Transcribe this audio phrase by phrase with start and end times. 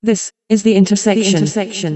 [0.00, 1.32] This is the intersection.
[1.32, 1.94] The intersection.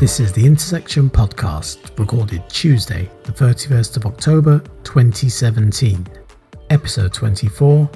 [0.00, 6.04] This is the Intersection Podcast, recorded Tuesday, the 31st of October 2017.
[6.70, 7.88] Episode 24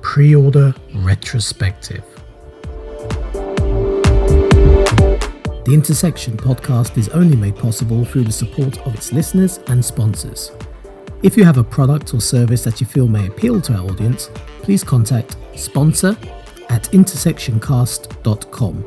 [0.00, 2.11] Pre Order Retrospective.
[5.64, 10.50] The Intersection Podcast is only made possible through the support of its listeners and sponsors.
[11.22, 14.28] If you have a product or service that you feel may appeal to our audience,
[14.62, 16.16] please contact sponsor
[16.68, 18.84] at intersectioncast.com.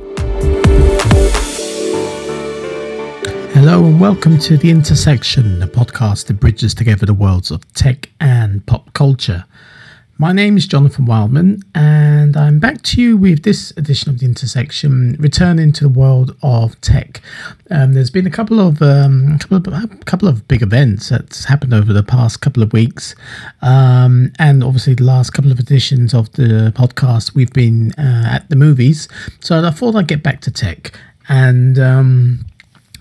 [3.53, 8.09] Hello and welcome to The Intersection, a podcast that bridges together the worlds of tech
[8.20, 9.45] and pop culture.
[10.17, 14.25] My name is Jonathan Wildman, and I'm back to you with this edition of The
[14.25, 17.19] Intersection, returning to the world of tech.
[17.69, 21.43] Um, there's been a couple of um, couple of a couple of big events that's
[21.43, 23.13] happened over the past couple of weeks,
[23.62, 28.49] um, and obviously the last couple of editions of the podcast we've been uh, at
[28.49, 29.09] the movies.
[29.41, 30.97] So I thought I'd get back to tech
[31.27, 31.77] and.
[31.77, 32.45] Um,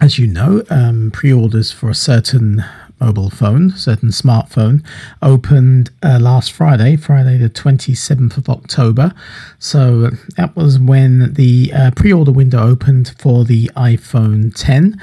[0.00, 2.64] as you know, um, pre orders for a certain
[3.00, 4.84] mobile phone, certain smartphone,
[5.23, 9.12] opened uh, last Friday, Friday the 27th of October.
[9.59, 15.01] So that was when the uh, pre order window opened for the iPhone 10.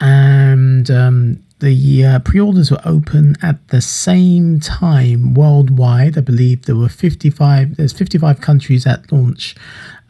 [0.00, 6.16] And um, the uh, pre-orders were open at the same time worldwide.
[6.16, 7.76] I believe there were 55.
[7.76, 9.56] There's 55 countries at launch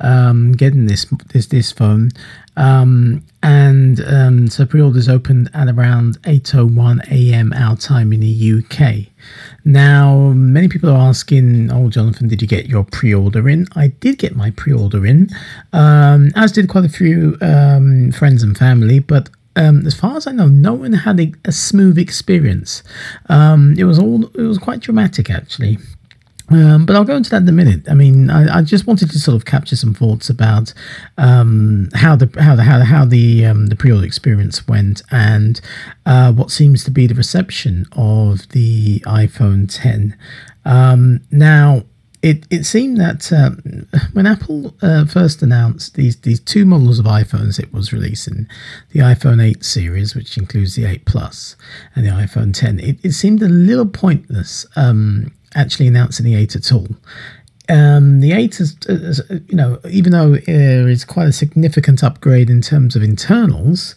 [0.01, 2.11] um, getting this this this phone,
[2.59, 7.53] um, and um, so pre-orders opened at around 8:01 a.m.
[7.55, 9.07] our time in the UK.
[9.65, 14.19] Now, many people are asking, "Oh, Jonathan, did you get your pre-order in?" I did
[14.19, 15.31] get my pre-order in,
[15.73, 20.27] um, as did quite a few um, friends and family, but um, as far as
[20.27, 22.83] I know, no one had a, a smooth experience.
[23.29, 25.79] Um, it was all it was quite dramatic actually.
[26.51, 27.83] Um, but I'll go into that in a minute.
[27.91, 30.73] I mean, I, I, just wanted to sort of capture some thoughts about
[31.19, 35.61] um, how the how the how the, how the, um, the pre-order experience went and
[36.07, 40.17] uh, what seems to be the reception of the iPhone 10.
[40.65, 41.85] Um, now,
[42.23, 43.51] it, it seemed that uh,
[44.13, 48.49] when Apple uh, first announced these these two models of iPhones it was releasing,
[48.91, 51.57] the iPhone 8 series, which includes the 8 Plus,
[51.95, 56.57] and the iPhone 10, it, it seemed a little pointless um, actually announcing the 8
[56.57, 56.89] at all.
[57.69, 62.49] Um, the 8 is, is, you know, even though there is quite a significant upgrade
[62.49, 63.95] in terms of internals,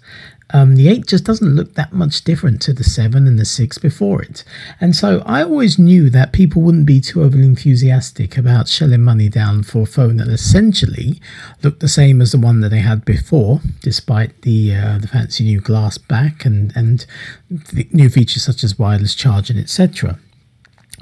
[0.53, 3.77] um, the 8 just doesn't look that much different to the 7 and the 6
[3.77, 4.43] before it.
[4.79, 9.29] And so I always knew that people wouldn't be too overly enthusiastic about shelling money
[9.29, 11.21] down for a phone that essentially
[11.63, 15.45] looked the same as the one that they had before, despite the uh, the fancy
[15.45, 17.05] new glass back and, and
[17.91, 20.19] new features such as wireless charging, etc.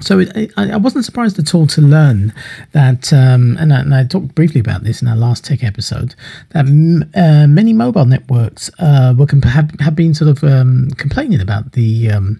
[0.00, 2.32] So it, I, wasn't surprised at all to learn
[2.72, 6.14] that, um, and, I, and, I, talked briefly about this in our last tech episode,
[6.50, 10.88] that m- uh, many mobile networks uh, were comp- have, have, been sort of um,
[10.96, 12.38] complaining about the um,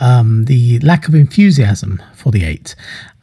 [0.00, 2.74] um the lack of enthusiasm for the eight,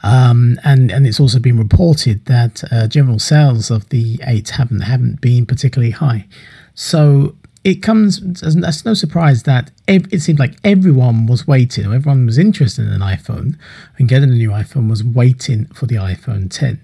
[0.04, 4.82] um, and and it's also been reported that uh, general sales of the eight haven't
[4.82, 6.26] haven't been particularly high.
[6.74, 12.26] So it comes as no surprise that it seemed like everyone was waiting, or everyone
[12.26, 13.58] was interested in an iPhone
[13.98, 16.80] and getting a new iPhone was waiting for the iPhone 10.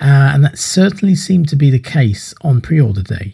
[0.00, 3.32] Uh, and that certainly seemed to be the case on pre order day.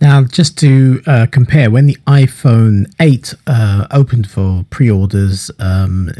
[0.00, 6.10] Now, just to uh, compare, when the iPhone 8 uh, opened for pre orders, um,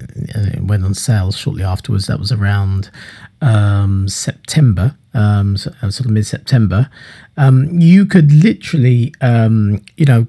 [0.60, 2.06] went on sale shortly afterwards.
[2.06, 2.90] That was around
[3.40, 6.90] um, September, um, uh, sort of mid September.
[7.36, 10.24] Um, you could literally, um, you know,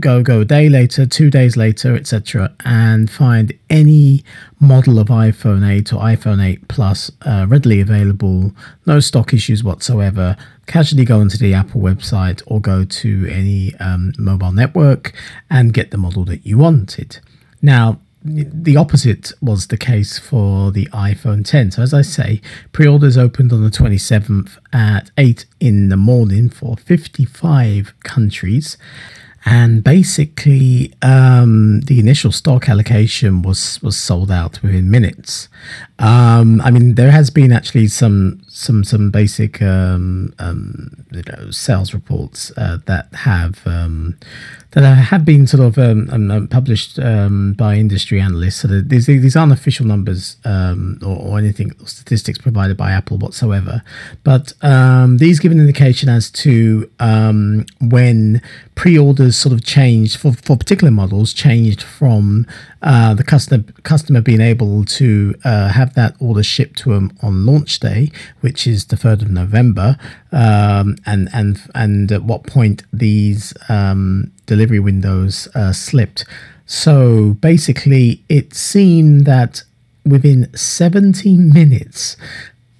[0.00, 4.24] go go a day later, two days later, etc., and find any
[4.60, 8.52] model of iPhone 8 or iPhone 8 Plus uh, readily available,
[8.86, 10.36] no stock issues whatsoever.
[10.68, 15.12] Casually go onto the Apple website or go to any um, mobile network
[15.50, 17.18] and get the model that you wanted.
[17.60, 21.70] Now, the opposite was the case for the iPhone 10.
[21.72, 22.42] So, as I say,
[22.72, 28.76] pre orders opened on the 27th at 8 in the morning for 55 countries
[29.44, 35.48] and basically um, the initial stock allocation was was sold out within minutes.
[35.98, 41.50] Um, I mean, there has been actually some some some basic um, um you know,
[41.50, 44.18] sales reports uh, that have um,
[44.72, 46.96] that have been sort of um, um, um published
[47.56, 48.56] by industry analysts.
[48.56, 53.82] So these these aren't official numbers um, or, or, anything statistics provided by Apple whatsoever,
[54.24, 54.52] but
[55.18, 56.90] these give an indication as to
[57.80, 58.42] when
[58.78, 62.46] pre-orders sort of changed for, for particular models changed from
[62.80, 67.44] uh, the customer customer being able to uh, have that order shipped to them on
[67.44, 68.12] launch day,
[68.48, 69.98] which is the third of November,
[70.32, 76.24] um, and and and at what point these um, delivery windows uh, slipped.
[76.64, 79.64] So basically, it seemed that
[80.06, 82.16] within 70 minutes,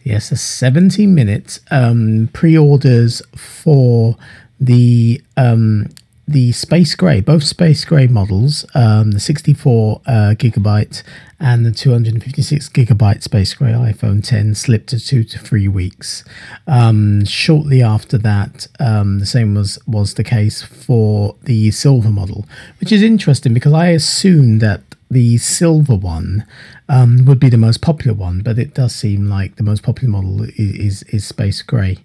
[0.05, 4.17] yes, 70 minutes, um, pre-orders for
[4.59, 5.89] the um,
[6.29, 11.03] the Space Gray, both Space Gray models, um, the 64 uh, gigabyte
[11.41, 16.25] and the 256 gigabyte Space Gray iPhone 10 slipped to two to three weeks.
[16.67, 22.45] Um, shortly after that, um, the same was was the case for the silver model,
[22.79, 26.45] which is interesting because I assumed that the silver one
[26.89, 30.11] um, would be the most popular one, but it does seem like the most popular
[30.11, 31.99] model is is, is Space Gray.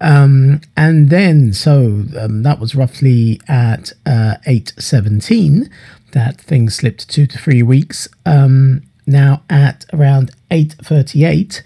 [0.00, 5.70] Um, and then, so um, that was roughly at uh, eight seventeen.
[6.12, 8.08] That thing slipped two to three weeks.
[8.24, 11.62] Um, now at around eight thirty eight,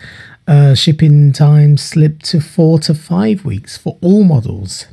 [0.48, 4.86] uh, shipping time slipped to four to five weeks for all models.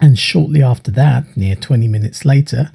[0.00, 2.72] And shortly after that, near 20 minutes later,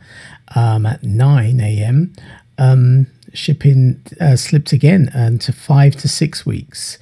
[0.55, 2.13] um, at 9 a.m.,
[2.57, 6.97] um, shipping uh, slipped again and to five to six weeks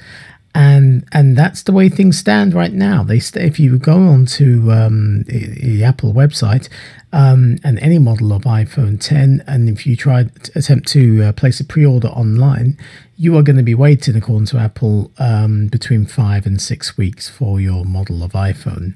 [0.55, 3.03] and and that's the way things stand right now.
[3.03, 6.69] They st- if you go on to um, the, the, Apple website
[7.13, 11.31] um, and any model of iPhone 10, and if you try to attempt to uh,
[11.33, 12.77] place a pre-order online,
[13.15, 17.29] you are going to be waiting, according to Apple, um, between five and six weeks
[17.29, 18.95] for your model of iPhone.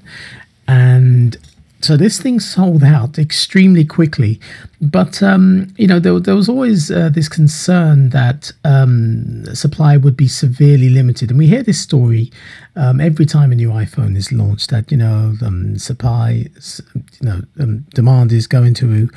[0.66, 1.36] And
[1.84, 4.40] so this thing sold out extremely quickly,
[4.80, 10.16] but um, you know there, there was always uh, this concern that um, supply would
[10.16, 12.32] be severely limited, and we hear this story
[12.74, 14.70] um, every time a new iPhone is launched.
[14.70, 16.46] That you know um, supply,
[16.88, 19.10] you know um, demand is going to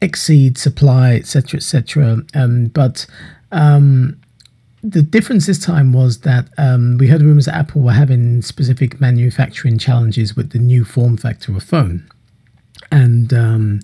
[0.00, 2.18] exceed supply, etc., etc.
[2.34, 3.06] Um, but
[4.82, 9.00] the difference this time was that um, we heard rumors that Apple were having specific
[9.00, 12.08] manufacturing challenges with the new form factor of phone.
[12.90, 13.80] And um,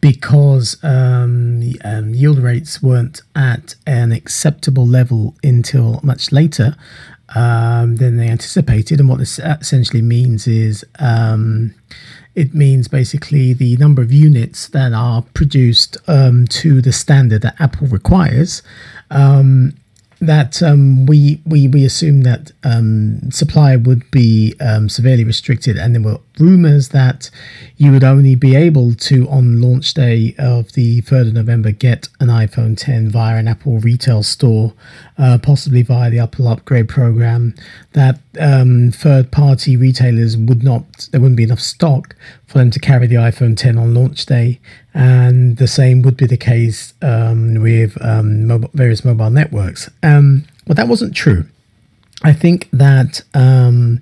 [0.00, 6.76] because um, um yield rates weren't at an acceptable level until much later
[7.34, 9.00] um, than they anticipated.
[9.00, 11.74] And what this essentially means is um,
[12.34, 17.88] it means basically the number of units that are produced to the standard that Apple
[17.88, 18.62] requires
[19.10, 19.74] um,
[20.20, 25.94] that um, we we we assumed that um, supply would be um, severely restricted, and
[25.94, 27.30] there were rumors that
[27.76, 32.08] you would only be able to on launch day of the third of November get
[32.18, 34.72] an iPhone 10 via an Apple retail store,
[35.18, 37.54] uh, possibly via the Apple Upgrade program.
[37.92, 42.16] That um, third party retailers would not there wouldn't be enough stock
[42.46, 44.60] for them to carry the iPhone 10 on launch day,
[44.94, 49.88] and the same would be the case um, with um, mobile, various mobile networks.
[50.02, 51.46] Um, but that wasn't true.
[52.22, 54.00] I think that um,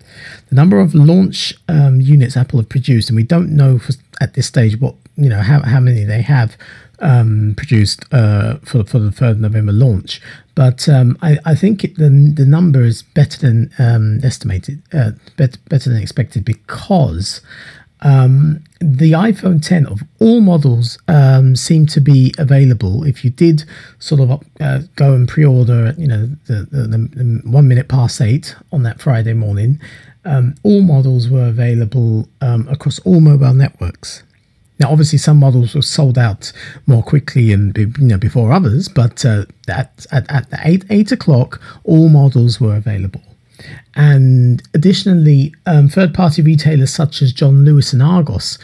[0.48, 4.34] the number of launch um, units Apple have produced, and we don't know for, at
[4.34, 6.56] this stage what you know how, how many they have
[6.98, 10.20] um, produced uh, for for the third November launch,
[10.56, 15.12] but um, I, I, think it, the the number is better than um, estimated, uh,
[15.36, 17.40] better, better than expected because
[18.00, 23.04] um, the iPhone 10 of all models um, seem to be available.
[23.04, 23.64] If you did
[23.98, 28.54] sort of uh, go and pre-order, you know, the, the, the, one minute past eight
[28.72, 29.80] on that Friday morning,
[30.24, 34.22] um, all models were available um, across all mobile networks.
[34.78, 36.52] Now, obviously, some models were sold out
[36.86, 41.60] more quickly and you know before others, but uh, at, at, at eight eight o'clock,
[41.82, 43.22] all models were available.
[43.98, 48.56] And additionally, um, third party retailers such as John Lewis and Argos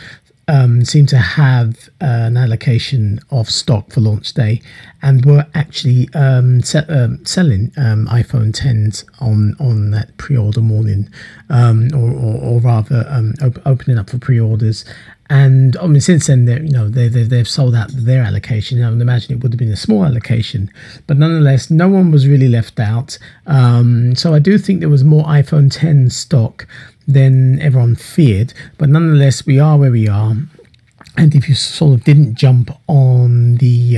[0.47, 4.63] um, seem to have uh, an allocation of stock for launch day
[5.03, 10.61] and were actually um, se- um, selling um, iPhone 10s on, on that pre order
[10.61, 11.09] morning,
[11.51, 14.85] um, or, or, or, rather um, op- opening up for pre orders
[15.31, 18.83] and I mean, since then, you know, they, they, they've sold out their allocation.
[18.83, 20.71] I would imagine it would have been a small allocation,
[21.07, 23.19] but nonetheless, no one was really left out.
[23.47, 26.67] Um, so I do think there was more iPhone 10 stock
[27.07, 28.53] than everyone feared.
[28.79, 30.37] But nonetheless, we are where we are.
[31.17, 33.94] and if you sort of didn't jump on the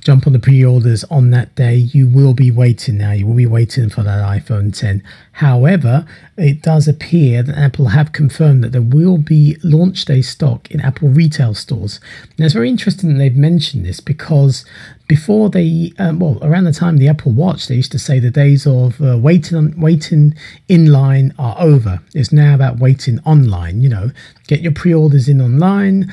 [0.00, 1.74] jump on the pre-orders on that day.
[1.76, 3.12] You will be waiting now.
[3.12, 5.02] You will be waiting for that iphone 10
[5.32, 10.70] however it does appear that apple have confirmed that there will be launch day stock
[10.70, 12.00] in apple retail stores.
[12.38, 14.64] Now it's very interesting that they've mentioned this because
[15.08, 18.30] before they um, well around the time the apple watch they used to say the
[18.30, 20.34] days of uh, waiting waiting
[20.68, 22.00] in line are over.
[22.14, 24.10] It's now about waiting online you know.
[24.46, 26.12] Get your pre-orders in online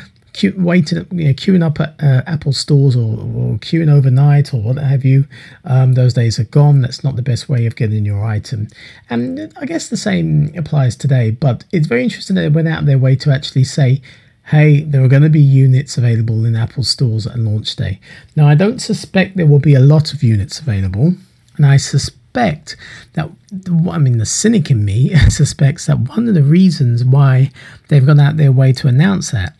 [0.57, 4.77] waiting, you know, queuing up at uh, Apple stores or, or, queuing overnight or what
[4.77, 5.25] have you.
[5.65, 6.81] Um, those days are gone.
[6.81, 8.67] That's not the best way of getting your item.
[9.09, 11.31] And I guess the same applies today.
[11.31, 14.01] But it's very interesting that they went out their way to actually say,
[14.47, 17.99] hey, there are going to be units available in Apple stores at launch day.
[18.35, 21.13] Now, I don't suspect there will be a lot of units available.
[21.57, 22.75] And I suspect
[23.13, 23.29] that,
[23.89, 27.51] I mean, the cynic in me suspects that one of the reasons why
[27.89, 29.55] they've gone out their way to announce that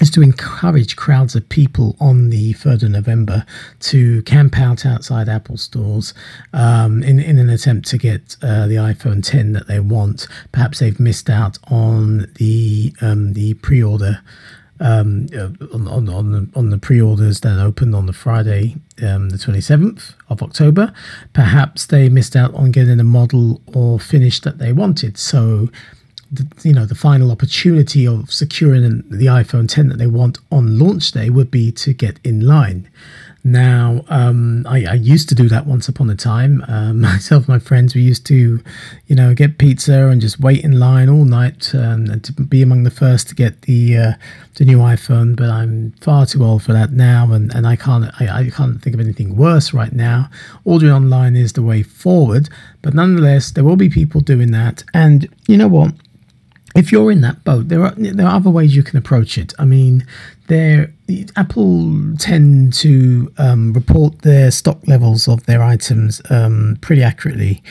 [0.00, 3.44] is to encourage crowds of people on the 3rd of November
[3.80, 6.14] to camp out outside Apple stores
[6.52, 10.26] um, in, in an attempt to get uh, the iPhone 10 that they want.
[10.52, 14.20] Perhaps they've missed out on the um, the pre-order
[14.80, 19.30] um, uh, on, on, on, the, on the pre-orders that opened on the Friday, um,
[19.30, 20.92] the 27th of October.
[21.32, 25.18] Perhaps they missed out on getting a model or finish that they wanted.
[25.18, 25.68] So
[26.30, 30.78] the, you know the final opportunity of securing the iPhone 10 that they want on
[30.78, 32.88] launch day would be to get in line.
[33.44, 36.64] Now, um, I, I, used to do that once upon a time.
[36.66, 38.60] Um, myself, my friends, we used to,
[39.06, 42.62] you know, get pizza and just wait in line all night um, and to be
[42.62, 44.12] among the first to get the uh,
[44.56, 45.36] the new iPhone.
[45.36, 48.82] But I'm far too old for that now, and, and I can't I, I can't
[48.82, 50.28] think of anything worse right now.
[50.64, 52.50] Ordering online is the way forward,
[52.82, 54.84] but nonetheless, there will be people doing that.
[54.92, 55.94] And you know what?
[56.78, 59.52] If you're in that boat, there are there are other ways you can approach it.
[59.58, 60.06] I mean,
[60.46, 60.92] there
[61.34, 67.62] Apple tend to um, report their stock levels of their items um, pretty accurately.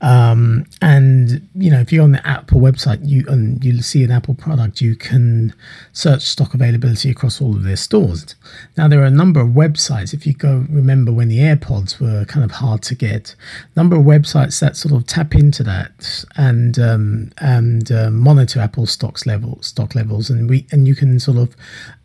[0.00, 4.10] Um, and you know, if you're on the Apple website, you and you'll see an
[4.10, 5.54] Apple product, you can
[5.92, 8.34] search stock availability across all of their stores.
[8.76, 10.12] Now, there are a number of websites.
[10.12, 13.34] If you go, remember when the AirPods were kind of hard to get,
[13.76, 18.86] number of websites that sort of tap into that and um, and uh, monitor Apple
[18.86, 21.56] stocks level stock levels, and we and you can sort of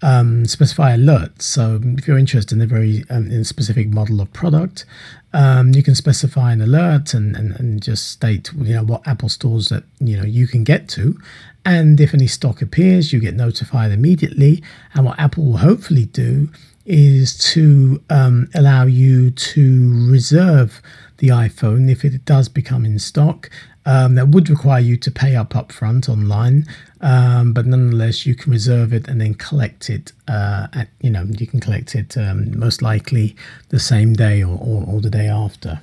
[0.01, 1.41] um, specify alerts.
[1.41, 4.85] So if you're interested in a very um, in a specific model of product,
[5.33, 9.29] um, you can specify an alert and, and, and just state you know what Apple
[9.29, 11.19] stores that you know you can get to,
[11.65, 14.63] and if any stock appears, you get notified immediately.
[14.93, 16.49] And what Apple will hopefully do
[16.85, 20.81] is to um, allow you to reserve
[21.19, 23.49] the iPhone if it does become in stock.
[23.85, 26.67] Um, that would require you to pay up upfront online,
[27.01, 30.11] um, but nonetheless you can reserve it and then collect it.
[30.27, 33.35] Uh, at you know you can collect it um, most likely
[33.69, 35.79] the same day or, or, or the day after.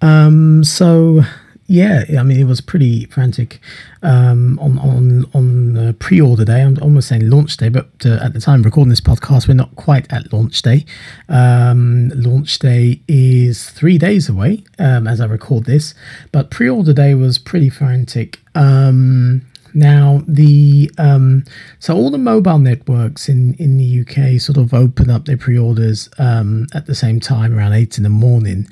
[0.00, 1.22] Um, so
[1.70, 3.60] yeah, I mean, it was pretty frantic
[4.02, 6.62] um, on on on uh, pre-order day.
[6.62, 9.76] I'm almost saying launch day, but uh, at the time recording this podcast, we're not
[9.76, 10.84] quite at launch day.
[11.28, 15.94] Um, launch day is three days away um, as I record this,
[16.32, 18.40] but pre-order day was pretty frantic.
[18.56, 21.44] Um, now the um,
[21.78, 26.08] so all the mobile networks in in the UK sort of open up their pre-orders
[26.18, 28.66] um, at the same time around eight in the morning,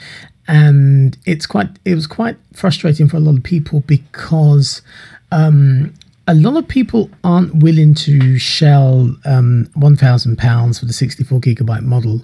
[0.48, 4.82] and it's quite it was quite frustrating for a lot of people because
[5.30, 5.94] um,
[6.26, 11.22] a lot of people aren't willing to shell um, one thousand pounds for the sixty
[11.22, 12.22] four gigabyte model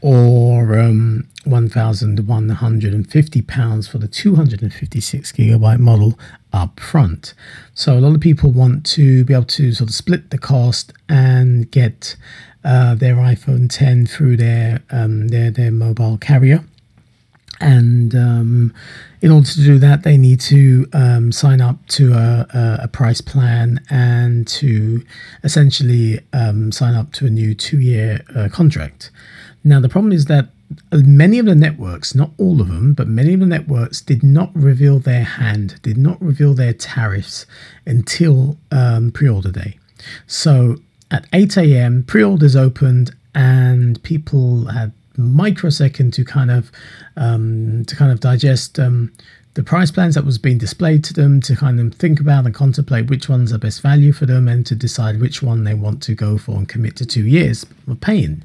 [0.00, 5.00] or um, one thousand one hundred and fifty pounds for the two hundred and fifty
[5.00, 6.18] six gigabyte model
[6.52, 7.32] up front.
[7.74, 10.92] So a lot of people want to be able to sort of split the cost
[11.08, 12.16] and get
[12.64, 16.64] uh, their iPhone 10 through their um, their their mobile carrier
[17.62, 18.74] and um,
[19.20, 23.20] in order to do that, they need to um, sign up to a, a, price
[23.20, 25.04] plan and to
[25.44, 29.10] essentially um, sign up to a new two-year uh, contract.
[29.62, 30.48] Now, the problem is that
[30.92, 34.50] many of the networks, not all of them, but many of the networks did not
[34.54, 37.46] reveal their hand, did not reveal their tariffs
[37.86, 39.78] until um, pre-order day.
[40.26, 40.78] So
[41.12, 46.70] at 8 a.m., pre-orders opened, and people had microsecond to kind of
[47.16, 49.12] um, to kind of digest um,
[49.54, 52.54] the price plans that was being displayed to them to kind of think about and
[52.54, 56.02] contemplate which one's the best value for them and to decide which one they want
[56.02, 58.42] to go for and commit to two years of paying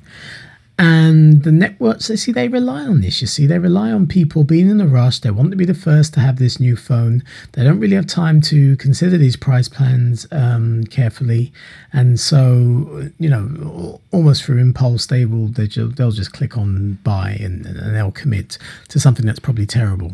[0.79, 3.19] And the networks, they see, they rely on this.
[3.19, 5.17] You see, they rely on people being in a rush.
[5.19, 7.24] They want to be the first to have this new phone.
[7.53, 11.51] They don't really have time to consider these price plans um, carefully,
[11.91, 17.00] and so you know, almost through impulse, they will they just, they'll just click on
[17.03, 20.13] buy and, and they'll commit to something that's probably terrible.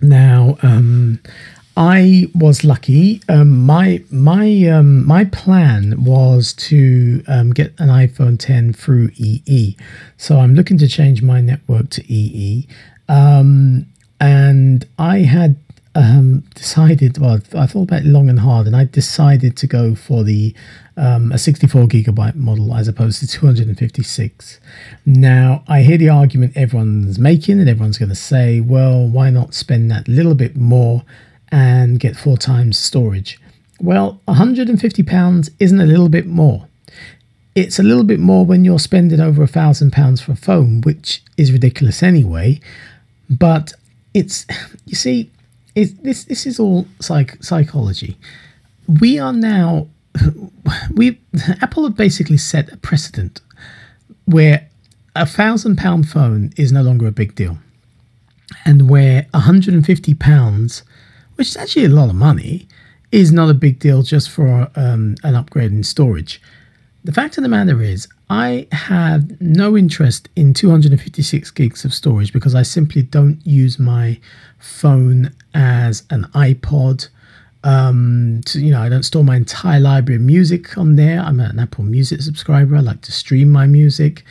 [0.00, 1.20] Now, um,
[1.78, 3.22] I was lucky.
[3.28, 9.76] Um, my my um, my plan was to um, get an iPhone 10 through EE,
[10.16, 12.66] so I'm looking to change my network to EE.
[13.08, 13.86] Um,
[14.20, 15.54] and I had
[15.94, 17.18] um, decided.
[17.18, 20.56] Well, I thought about it long and hard, and I decided to go for the
[20.96, 24.58] um, a 64 gigabyte model as opposed to 256.
[25.06, 29.54] Now, I hear the argument everyone's making, and everyone's going to say, "Well, why not
[29.54, 31.04] spend that little bit more?"
[31.50, 33.40] And get four times storage.
[33.80, 36.66] Well, £150 isn't a little bit more.
[37.54, 40.80] It's a little bit more when you're spending over a thousand pounds for a phone,
[40.82, 42.60] which is ridiculous anyway.
[43.30, 43.72] But
[44.14, 44.46] it's,
[44.86, 45.30] you see,
[45.74, 48.16] it, this this is all psych, psychology.
[49.00, 49.88] We are now,
[50.94, 51.20] we
[51.60, 53.40] Apple have basically set a precedent
[54.24, 54.68] where
[55.14, 57.58] a thousand pound phone is no longer a big deal,
[58.64, 60.82] and where 150 pounds
[61.38, 62.66] which is actually a lot of money,
[63.12, 66.42] is not a big deal just for um, an upgrade in storage.
[67.04, 72.32] The fact of the matter is, I have no interest in 256 gigs of storage
[72.32, 74.18] because I simply don't use my
[74.58, 77.08] phone as an iPod.
[77.62, 81.20] Um, to, you know, I don't store my entire library of music on there.
[81.20, 82.76] I'm an Apple Music subscriber.
[82.76, 84.24] I like to stream my music,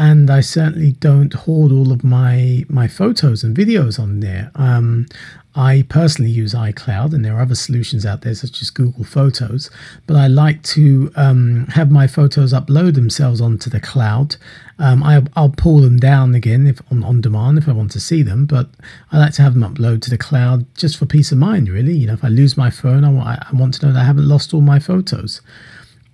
[0.00, 4.50] and I certainly don't hoard all of my my photos and videos on there.
[4.54, 5.06] Um,
[5.54, 9.68] I personally use iCloud, and there are other solutions out there such as Google Photos,
[10.06, 14.36] but I like to um, have my photos upload themselves onto the cloud.
[14.78, 18.00] Um, I, will pull them down again if on, on demand if I want to
[18.00, 18.70] see them, but
[19.12, 21.94] I like to have them upload to the cloud just for peace of mind, really.
[21.94, 24.28] You know, if I lose my phone, I I want to know that I haven't
[24.28, 25.42] lost all my photos.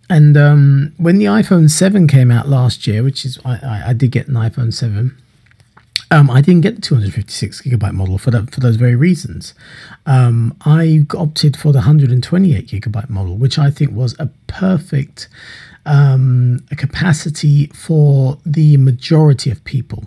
[0.08, 4.12] And um, when the iPhone 7 came out last year, which is, I, I, did
[4.12, 5.16] get an iPhone 7
[6.10, 9.54] um, I didn't get the 256 gigabyte model for that for those very reasons.
[10.04, 15.28] Um, I opted for the 128 gigabyte model, which I think was a perfect
[15.84, 20.04] um, a capacity for the majority of people.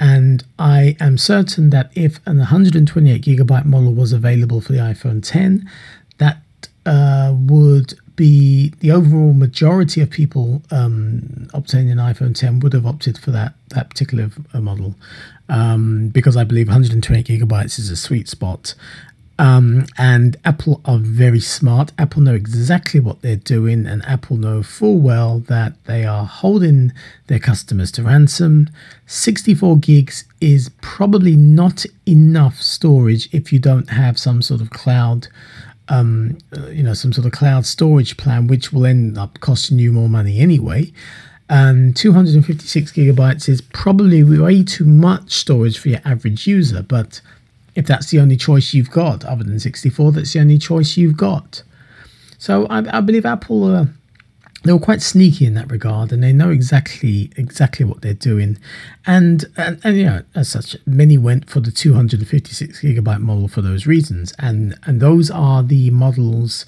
[0.00, 5.24] And I am certain that if an 128 gigabyte model was available for the iPhone
[5.24, 5.68] 10,
[6.18, 6.42] that
[6.84, 12.86] uh, would be the overall majority of people um, obtaining an iPhone 10 would have
[12.86, 14.94] opted for that that particular uh, model
[15.48, 18.74] um, because I believe 128 gigabytes is a sweet spot.
[19.38, 21.90] Um, and Apple are very smart.
[21.98, 26.92] Apple know exactly what they're doing, and Apple know full well that they are holding
[27.26, 28.68] their customers to ransom.
[29.06, 35.28] 64 gigs is probably not enough storage if you don't have some sort of cloud
[35.92, 39.78] um, uh, you know, some sort of cloud storage plan, which will end up costing
[39.78, 40.90] you more money anyway.
[41.50, 46.82] And 256 gigabytes is probably way too much storage for your average user.
[46.82, 47.20] But
[47.74, 51.18] if that's the only choice you've got, other than 64, that's the only choice you've
[51.18, 51.62] got.
[52.38, 53.86] So I, I believe Apple uh,
[54.64, 58.58] they were quite sneaky in that regard, and they know exactly exactly what they're doing.
[59.06, 63.86] And and, and know, as such, many went for the 256 gigabyte model for those
[63.86, 66.66] reasons, and and those are the models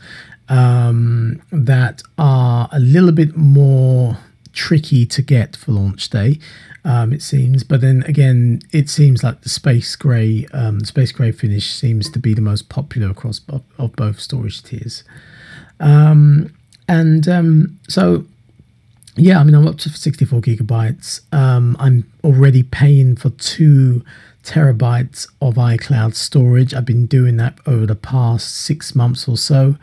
[0.48, 4.18] um, that are a little bit more
[4.52, 6.38] tricky to get for launch day.
[6.86, 11.32] Um, it seems, but then again, it seems like the space gray, um, space gray
[11.32, 15.02] finish seems to be the most popular across of, of both storage tiers.
[15.80, 16.54] Um,
[16.88, 18.24] and um, so,
[19.16, 21.20] yeah, I mean, I'm up to 64 gigabytes.
[21.32, 24.04] Um, I'm already paying for two
[24.44, 26.74] terabytes of iCloud storage.
[26.74, 29.76] I've been doing that over the past six months or so.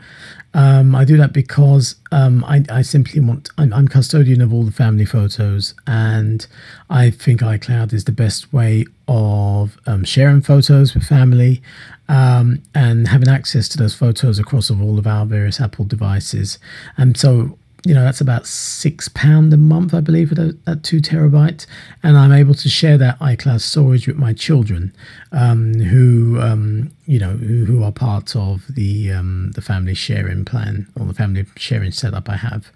[0.54, 4.64] Um, I do that because um, I, I, simply want, I'm, I'm, custodian of all
[4.64, 6.46] the family photos, and
[6.90, 11.62] I think iCloud is the best way of um, sharing photos with family
[12.08, 16.58] um, and having access to those photos across of all of our various Apple devices.
[16.96, 21.66] And so you know that's about six pound a month i believe at, two terabyte
[22.04, 24.94] and i'm able to share that icloud storage with my children
[25.32, 30.44] um, who um, you know who, who, are part of the um, the family sharing
[30.44, 32.70] plan or the family sharing setup i have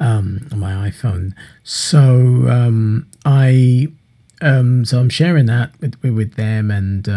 [0.00, 2.48] um, on my iphone so
[3.24, 3.86] i
[4.40, 7.08] um, so i'm sharing that with, with them and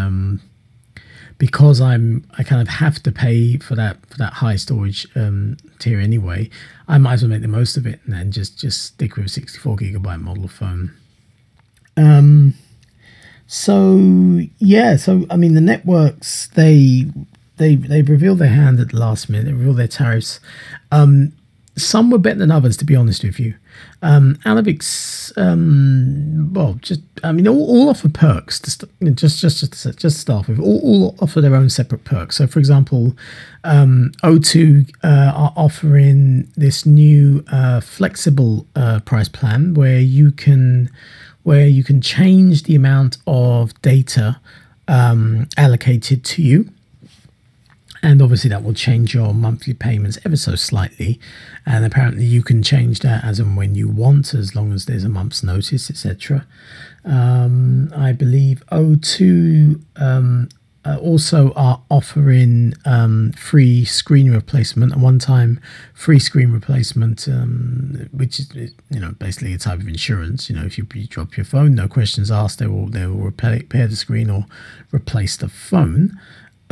[1.43, 5.57] because I'm I kind of have to pay for that for that high storage um,
[5.77, 6.49] tier anyway,
[6.87, 9.25] I might as well make the most of it and then just just stick with
[9.25, 10.93] a 64 gigabyte model phone.
[11.97, 12.53] Um,
[13.45, 13.99] so
[14.59, 17.07] yeah, so I mean the networks they
[17.57, 19.47] they they reveal their hand at the last minute.
[19.47, 20.39] They reveal their tariffs.
[20.93, 21.33] Um,
[21.75, 23.55] some were better than others, to be honest with you.
[24.03, 28.59] Um, um, well, just I mean, all, all offer perks.
[28.59, 28.83] Just
[29.15, 30.59] just just just start with.
[30.59, 32.37] All, all, offer their own separate perks.
[32.37, 33.15] So, for example,
[33.63, 40.91] um, O2 uh, are offering this new uh, flexible uh, price plan where you can
[41.43, 44.39] where you can change the amount of data
[44.87, 46.69] um, allocated to you
[48.03, 51.19] and obviously that will change your monthly payments ever so slightly.
[51.65, 55.05] And apparently you can change that as and when you want as long as there's
[55.05, 56.45] a month's notice etc
[57.05, 60.49] um, i believe o2 um,
[60.85, 65.59] uh, also are offering um, free screen replacement a one-time
[65.93, 68.51] free screen replacement um, which is
[68.89, 70.49] you know basically a type of insurance.
[70.49, 73.15] You know if you, you drop your phone no questions asked they will they will
[73.15, 74.45] repair, repair the screen or
[74.91, 76.19] replace the phone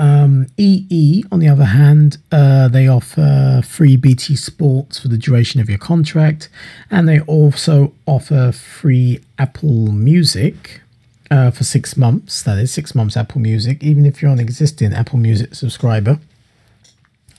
[0.01, 5.61] um, EE, on the other hand, uh, they offer free BT Sports for the duration
[5.61, 6.49] of your contract,
[6.89, 10.81] and they also offer free Apple Music
[11.29, 12.41] uh, for six months.
[12.41, 16.19] That is six months Apple Music, even if you're an existing Apple Music subscriber.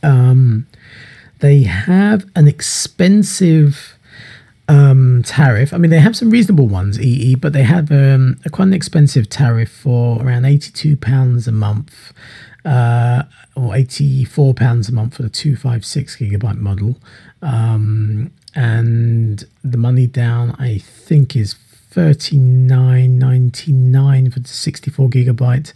[0.04, 0.68] Um,
[1.40, 3.98] they have an expensive
[4.68, 5.74] um, tariff.
[5.74, 8.74] I mean, they have some reasonable ones, EE, but they have um, a quite an
[8.74, 12.12] expensive tariff for around eighty-two pounds a month
[12.64, 13.24] uh,
[13.56, 16.96] or eighty-four pounds a month for the two five six gigabyte model,
[17.40, 24.90] um, and the money down I think is thirty nine ninety nine for the sixty
[24.90, 25.72] four gigabyte,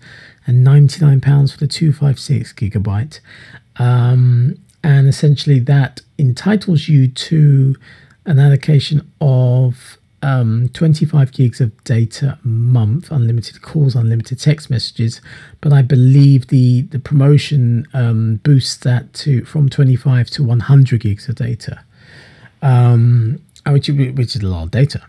[0.46, 3.20] and ninety nine pounds for the two five six gigabyte,
[3.77, 7.77] um, and essentially that entitles you to
[8.25, 15.21] an allocation of um, 25 gigs of data a month, unlimited calls, unlimited text messages.
[15.61, 21.29] But I believe the the promotion um, boosts that to from 25 to 100 gigs
[21.29, 21.81] of data,
[22.61, 25.01] um, which which is a lot of data.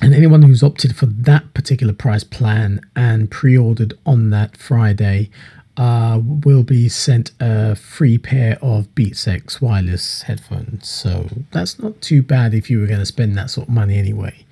[0.00, 5.30] And anyone who's opted for that particular price plan and pre-ordered on that Friday
[5.76, 10.88] uh, will be sent a free pair of Beats X wireless headphones.
[10.88, 13.98] So that's not too bad if you were going to spend that sort of money
[13.98, 14.44] anyway.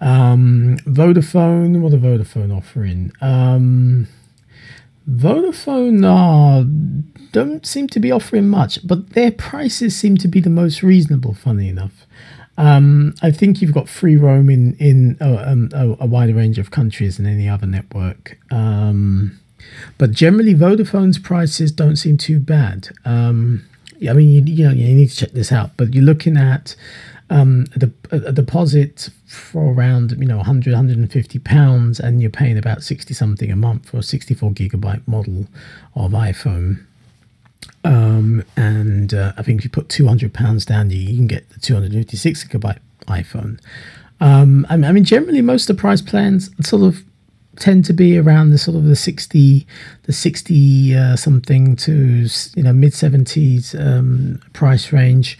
[0.00, 3.12] Um, Vodafone, what are Vodafone offering?
[3.20, 4.08] Um,
[5.10, 6.00] Vodafone
[7.32, 11.34] don't seem to be offering much, but their prices seem to be the most reasonable,
[11.34, 12.06] funny enough.
[12.56, 16.58] Um, I think you've got free roam in, in uh, um, a, a, wider range
[16.58, 18.38] of countries than any other network.
[18.52, 19.40] Um,
[19.98, 22.88] but generally, Vodafone's prices don't seem too bad.
[23.04, 23.64] Um,
[24.08, 25.76] I mean, you, you know, you need to check this out.
[25.76, 26.74] But you're looking at
[27.30, 32.82] um, a, a, deposit for around you know 100 150 pounds and you're paying about
[32.82, 35.46] 60 something a month for a 64 gigabyte model
[35.94, 36.84] of iphone
[37.82, 41.48] um, and uh, i think if you put 200 pounds down you, you, can get
[41.50, 43.58] the 256 gigabyte iphone
[44.20, 47.04] um, I, mean, I mean generally most of the price plans sort of
[47.56, 49.66] tend to be around the sort of the 60
[50.04, 55.38] the 60 uh, something to you know mid 70s um, price range.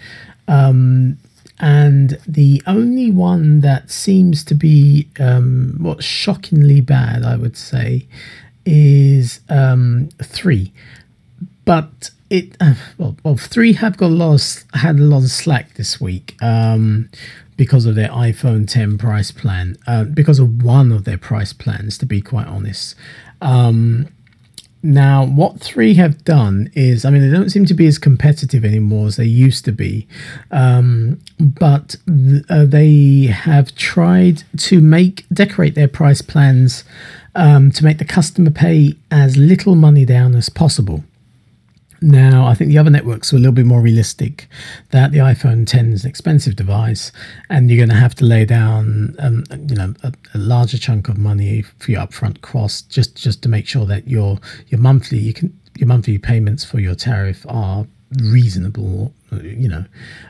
[0.49, 1.19] Um,
[1.61, 8.07] and the only one that seems to be um, shockingly bad i would say
[8.67, 10.73] is um, three.
[11.65, 15.31] But it uh, well, well three have got a lot of, had a lot of
[15.31, 16.37] slack this week.
[16.43, 17.09] Um,
[17.57, 21.99] because of their iPhone 10 price plan, uh, because of one of their price plans,
[21.99, 22.95] to be quite honest.
[23.41, 24.09] Um,
[24.85, 28.67] now, what three have done is, I mean, they don't seem to be as competitive
[28.67, 30.07] anymore as they used to be,
[30.51, 36.85] um, but th- uh, they have tried to make decorate their price plans
[37.35, 41.03] um, to make the customer pay as little money down as possible.
[42.05, 44.47] Now, I think the other networks were a little bit more realistic.
[44.91, 47.11] That the iPhone 10 is an expensive device,
[47.49, 51.09] and you're going to have to lay down, um, you know, a, a, larger chunk
[51.09, 54.39] of money for your upfront cost, just just to make sure that your
[54.69, 57.87] your monthly you can your monthly payments for your tariff are
[58.23, 59.13] reasonable
[59.43, 59.85] you know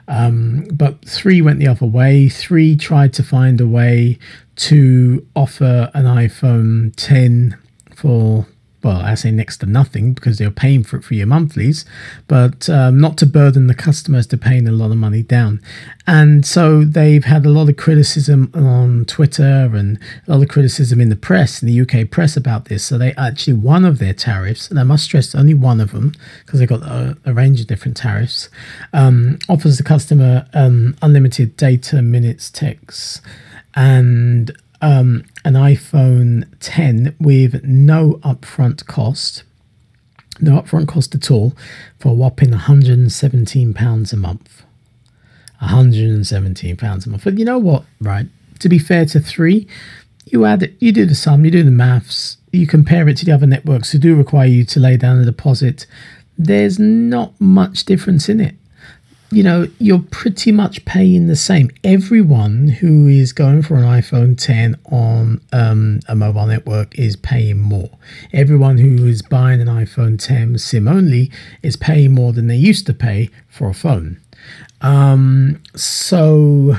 [0.08, 4.18] um, but three went the other way three tried to find a way
[4.56, 7.58] to offer an iphone 10
[7.94, 8.46] for
[8.84, 11.84] well, I say next to nothing because they're paying for it for your monthlies,
[12.28, 15.60] but um, not to burden the customers to paying a lot of money down.
[16.06, 21.00] And so they've had a lot of criticism on Twitter and a lot of criticism
[21.00, 22.84] in the press, in the UK press about this.
[22.84, 26.12] So they actually, one of their tariffs, and I must stress only one of them
[26.44, 28.50] because they've got a, a, range of different tariffs,
[28.92, 33.22] um, offers the customer um, unlimited data, minutes, texts,
[33.74, 39.42] and um, an iPhone 10 with no upfront cost,
[40.40, 41.54] no upfront cost at all,
[41.98, 44.62] for a whopping 117 pounds a month.
[45.60, 47.24] 117 pounds a month.
[47.24, 48.26] But you know what, right?
[48.58, 49.66] To be fair to three,
[50.26, 53.24] you add it, you do the sum, you do the maths, you compare it to
[53.24, 55.86] the other networks who do require you to lay down a deposit.
[56.36, 58.56] There's not much difference in it
[59.34, 61.68] you know, you're pretty much paying the same.
[61.82, 67.58] Everyone who is going for an iPhone 10 on um, a mobile network is paying
[67.58, 67.90] more.
[68.32, 71.32] Everyone who is buying an iPhone 10 SIM only
[71.64, 74.20] is paying more than they used to pay for a phone.
[74.80, 76.76] Um, so,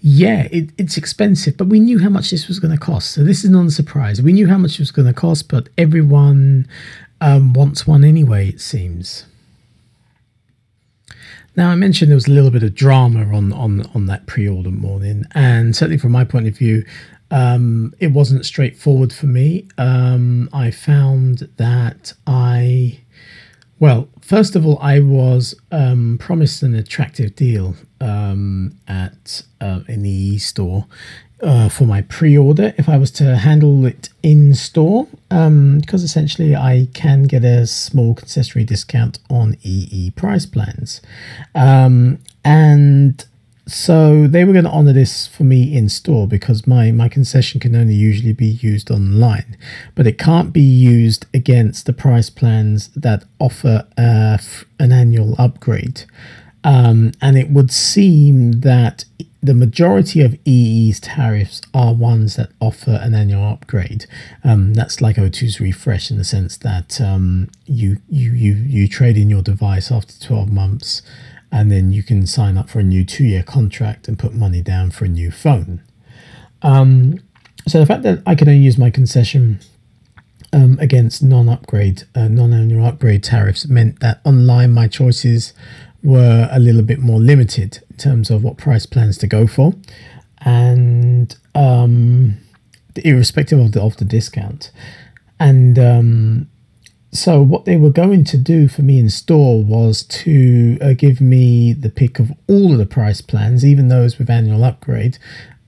[0.00, 3.12] yeah, it, it's expensive, but we knew how much this was going to cost.
[3.12, 4.20] So, this is not a surprise.
[4.20, 6.68] We knew how much it was going to cost, but everyone
[7.22, 9.24] um, wants one anyway, it seems.
[11.56, 14.70] Now, I mentioned there was a little bit of drama on on on that pre-order
[14.70, 16.84] morning, and certainly from my point of view,
[17.30, 19.68] um, it wasn't straightforward for me.
[19.78, 23.00] Um, I found that I,
[23.78, 30.02] well, first of all, I was um, promised an attractive deal um, at uh, in
[30.02, 30.86] the e store
[31.40, 36.54] uh, for my pre-order if I was to handle it in store, because um, essentially
[36.54, 41.00] I can get a small concessionary discount on EE price plans,
[41.54, 43.24] um, and
[43.66, 47.60] so they were going to honor this for me in store because my my concession
[47.60, 49.56] can only usually be used online,
[49.94, 54.38] but it can't be used against the price plans that offer uh,
[54.78, 56.04] an annual upgrade.
[56.62, 59.04] Um, and it would seem that
[59.44, 64.06] the majority of EE's tariffs are ones that offer an annual upgrade.
[64.42, 69.18] Um, that's like O2's refresh in the sense that um, you, you you you trade
[69.18, 71.02] in your device after 12 months,
[71.52, 74.90] and then you can sign up for a new two-year contract and put money down
[74.90, 75.82] for a new phone.
[76.62, 77.20] Um,
[77.68, 79.60] so the fact that I can only use my concession
[80.54, 85.52] um, against non-upgrade, uh, non-annual upgrade tariffs meant that online my choices
[86.04, 89.74] were a little bit more limited in terms of what price plans to go for,
[90.42, 92.36] and um,
[92.96, 94.70] irrespective of the of the discount,
[95.40, 96.48] and um,
[97.14, 101.20] so what they were going to do for me in store was to uh, give
[101.20, 105.18] me the pick of all of the price plans, even those with annual upgrade.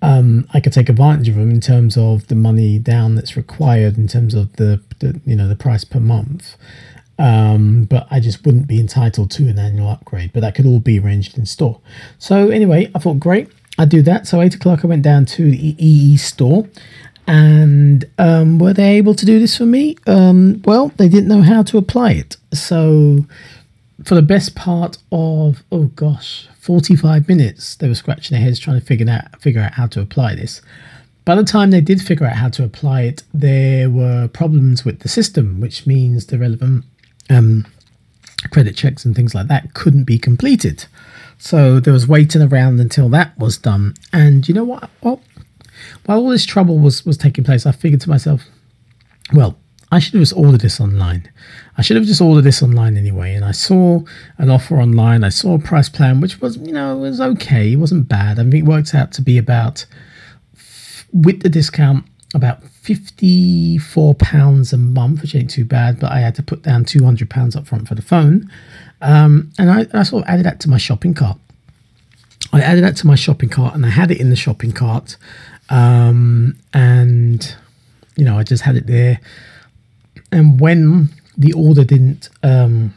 [0.02, 3.96] Um, I could take advantage of them in terms of the money down that's required
[3.96, 6.56] in terms of the, the you know the price per month.
[7.18, 10.32] Um, but I just wouldn't be entitled to an annual upgrade.
[10.32, 11.80] But that could all be arranged in store.
[12.18, 13.48] So anyway, I thought great,
[13.78, 14.26] I'd do that.
[14.26, 16.68] So eight o'clock, I went down to the EE store,
[17.26, 19.96] and um, were they able to do this for me?
[20.06, 22.36] Um, well, they didn't know how to apply it.
[22.52, 23.26] So
[24.04, 28.78] for the best part of oh gosh, forty-five minutes, they were scratching their heads trying
[28.80, 30.62] to figure out figure out how to apply this.
[31.24, 35.00] By the time they did figure out how to apply it, there were problems with
[35.00, 36.84] the system, which means the relevant
[37.30, 37.66] um,
[38.50, 40.86] credit checks and things like that couldn't be completed.
[41.38, 43.94] So there was waiting around until that was done.
[44.12, 44.90] And you know what?
[45.02, 45.20] Well,
[46.06, 48.42] while all this trouble was was taking place, I figured to myself,
[49.32, 49.58] well,
[49.92, 51.30] I should have just ordered this online.
[51.78, 53.34] I should have just ordered this online anyway.
[53.34, 54.02] And I saw
[54.38, 55.22] an offer online.
[55.22, 57.72] I saw a price plan, which was, you know, was okay.
[57.72, 58.38] It wasn't bad.
[58.38, 59.86] I mean, it worked out to be about,
[61.12, 62.04] with the discount,
[62.36, 67.56] about £54 a month, which ain't too bad, but I had to put down £200
[67.56, 68.50] up front for the phone.
[69.00, 71.38] Um, and I, I sort of added that to my shopping cart.
[72.52, 75.16] I added that to my shopping cart and I had it in the shopping cart.
[75.68, 77.56] Um, and,
[78.16, 79.20] you know, I just had it there.
[80.30, 82.94] And when the order didn't, um,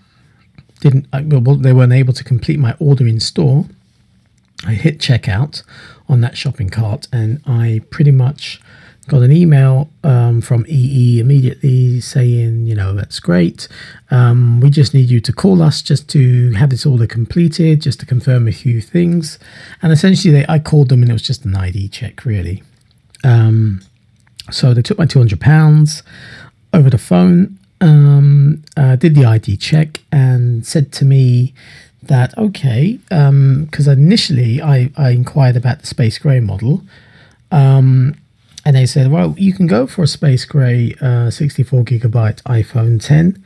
[0.81, 3.65] didn't, well, they weren't able to complete my order in store,
[4.65, 5.63] I hit checkout
[6.07, 8.61] on that shopping cart and I pretty much
[9.09, 13.67] got an email um, from EE immediately saying, you know, that's great.
[14.11, 17.99] Um, we just need you to call us just to have this order completed, just
[17.99, 19.39] to confirm a few things.
[19.81, 22.63] And essentially, they, I called them and it was just an ID check, really.
[23.23, 23.81] Um,
[24.51, 26.01] so they took my £200
[26.73, 31.53] over the phone, um, uh, did the ID check, and said to me
[32.03, 36.83] that, okay, because um, initially I, I inquired about the Space Gray model.
[37.51, 38.15] Um,
[38.69, 43.03] and they said, well, you can go for a space gray uh, 64 gigabyte iPhone
[43.03, 43.43] 10,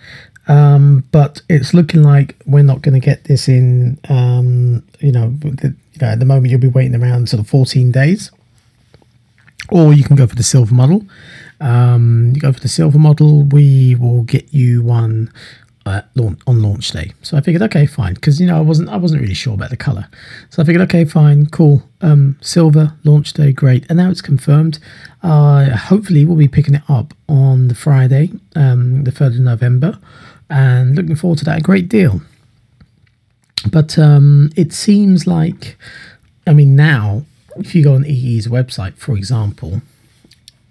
[0.49, 3.97] um, but it's looking like we're not going to get this in.
[4.09, 7.47] Um, you, know, the, you know, at the moment you'll be waiting around sort of
[7.47, 8.31] 14 days,
[9.71, 11.05] or you can go for the silver model.
[11.61, 15.31] Um, you go for the silver model, we will get you one
[15.85, 17.11] uh, launch, on launch day.
[17.21, 19.69] So I figured, okay, fine, because you know I wasn't I wasn't really sure about
[19.69, 20.07] the color.
[20.49, 24.79] So I figured, okay, fine, cool, um, silver launch day, great, and now it's confirmed.
[25.21, 29.99] Uh, hopefully, we'll be picking it up on the Friday, um, the third of November,
[30.49, 32.21] and looking forward to that a great deal.
[33.71, 35.77] But um, it seems like,
[36.45, 37.23] I mean, now
[37.57, 39.81] if you go on EE's website, for example,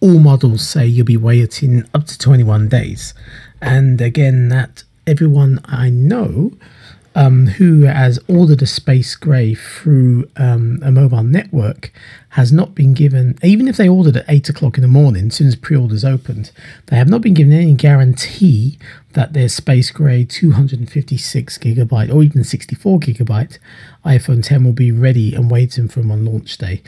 [0.00, 3.14] all models say you'll be waiting up to 21 days.
[3.60, 6.52] And again, that everyone I know
[7.14, 11.92] um, who has ordered a space grey through um, a mobile network
[12.30, 15.34] has not been given, even if they ordered at 8 o'clock in the morning, as
[15.34, 16.50] soon as pre orders opened,
[16.86, 18.78] they have not been given any guarantee
[19.12, 23.58] that their space grey 256 gigabyte or even 64 gigabyte
[24.06, 26.82] iPhone 10 will be ready and waiting for them on launch day.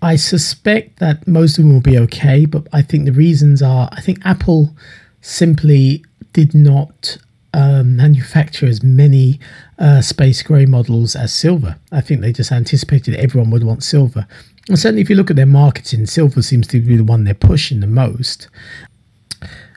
[0.00, 3.88] I suspect that most of them will be okay, but I think the reasons are
[3.90, 4.76] I think Apple
[5.20, 7.16] simply did not
[7.54, 9.38] um, manufacture as many
[9.78, 11.76] uh, space grey models as silver.
[11.92, 14.26] I think they just anticipated everyone would want silver.
[14.68, 17.34] And certainly, if you look at their marketing, silver seems to be the one they're
[17.34, 18.48] pushing the most.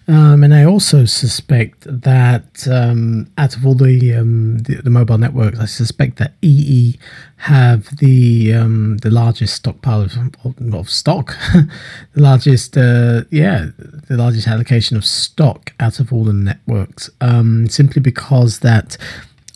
[0.09, 5.17] Um, and I also suspect that um, out of all the, um, the, the mobile
[5.17, 6.97] networks, I suspect that EE
[7.39, 10.17] have the um, the largest stockpile of,
[10.73, 13.67] of stock, the largest uh, yeah
[14.07, 17.09] the largest allocation of stock out of all the networks.
[17.19, 18.97] Um, simply because that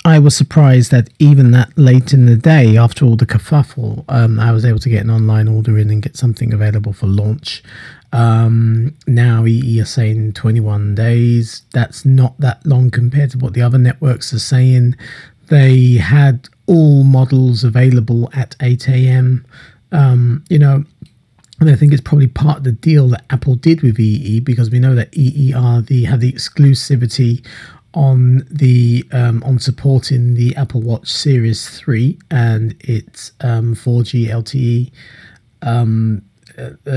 [0.04, 4.40] I was surprised that even that late in the day, after all the kerfuffle, um,
[4.40, 7.64] I was able to get an online order in and get something available for launch.
[8.13, 11.63] Um, now you're saying 21 days.
[11.74, 14.95] That's not that long compared to what the other networks are saying.
[15.47, 19.45] They had all models available at 8 a.m.
[19.91, 20.84] Um, you know,
[21.60, 24.71] and I think it's probably part of the deal that Apple did with EE because
[24.71, 27.45] we know that EE are the have the exclusivity
[27.93, 34.91] on the um, on supporting the Apple Watch Series 3 and its um, 4G LTE
[35.62, 36.24] um,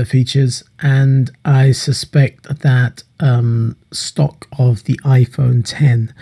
[0.05, 6.13] features, and I suspect that um, stock of the iPhone 10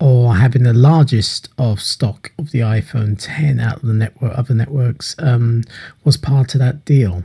[0.00, 4.54] or having the largest of stock of the iPhone 10 out of the network other
[4.54, 5.62] networks um,
[6.04, 7.22] was part of that deal.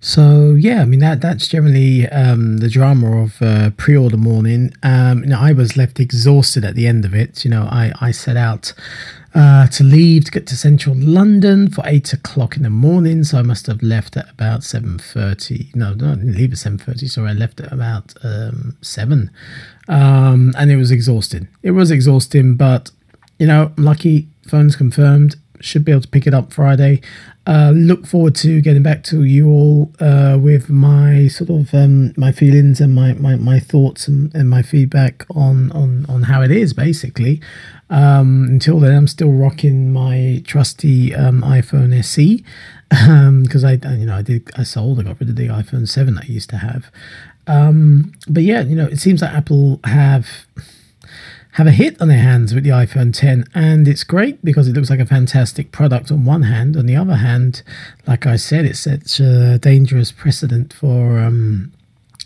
[0.00, 4.72] So yeah, I mean that that's generally um, the drama of uh, pre-order morning.
[4.82, 7.44] Um, you know, I was left exhausted at the end of it.
[7.44, 8.72] You know, I I set out
[9.34, 13.24] uh, to leave to get to central London for eight o'clock in the morning.
[13.24, 15.70] So I must have left at about seven thirty.
[15.74, 17.06] No, no, I didn't leave at seven thirty.
[17.06, 19.30] Sorry, I left at about um, seven,
[19.88, 21.48] um, and it was exhausting.
[21.62, 22.90] It was exhausting, but
[23.38, 24.28] you know, lucky.
[24.46, 25.36] Phone's confirmed.
[25.60, 27.00] Should be able to pick it up Friday.
[27.46, 32.12] Uh, look forward to getting back to you all uh, with my sort of um,
[32.16, 36.42] my feelings and my, my, my thoughts and, and my feedback on, on, on how
[36.42, 37.40] it is basically.
[37.88, 42.44] Um, until then, I'm still rocking my trusty um, iPhone SE
[42.90, 45.88] because um, I you know I did I sold I got rid of the iPhone
[45.88, 46.90] 7 I used to have.
[47.46, 50.46] Um, but yeah, you know it seems like Apple have
[51.52, 54.74] have a hit on their hands with the iPhone 10, and it's great because it
[54.74, 56.76] looks like a fantastic product on one hand.
[56.76, 57.62] On the other hand,
[58.06, 61.72] like I said, it sets a dangerous precedent for um,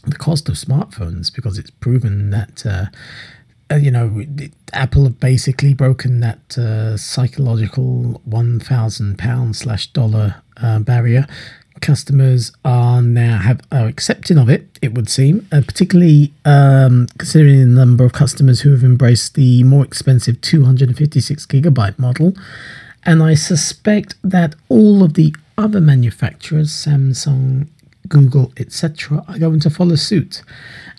[0.06, 2.64] the cost of smartphones because it's proven that.
[2.66, 2.86] Uh,
[3.70, 4.22] uh, you know,
[4.74, 11.26] Apple have basically broken that uh, psychological one thousand pound slash dollar uh, barrier
[11.84, 14.78] customers are now have are accepting of it.
[14.80, 19.62] It would seem, uh, particularly um, considering the number of customers who have embraced the
[19.64, 22.34] more expensive 256 gigabyte model.
[23.04, 27.68] And I suspect that all of the other manufacturers, Samsung,
[28.08, 30.42] Google, etc., are going to follow suit.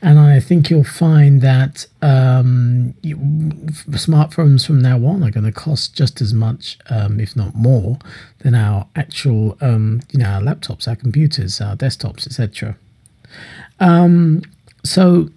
[0.02, 5.52] And I think you'll find that um, you, smartphones from now on are going to
[5.52, 7.98] cost just as much, um, if not more,
[8.46, 12.78] than our actual, um, you know, our laptops, our computers, our desktops, etc.
[13.80, 14.44] Um,
[14.84, 15.30] so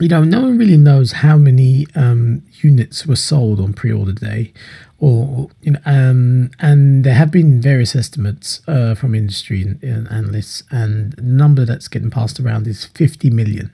[0.00, 4.50] you know, no one really knows how many um, units were sold on pre-order day,
[4.98, 11.12] or you know, um, and there have been various estimates uh, from industry analysts, and
[11.12, 13.70] the number that's getting passed around is 50 million.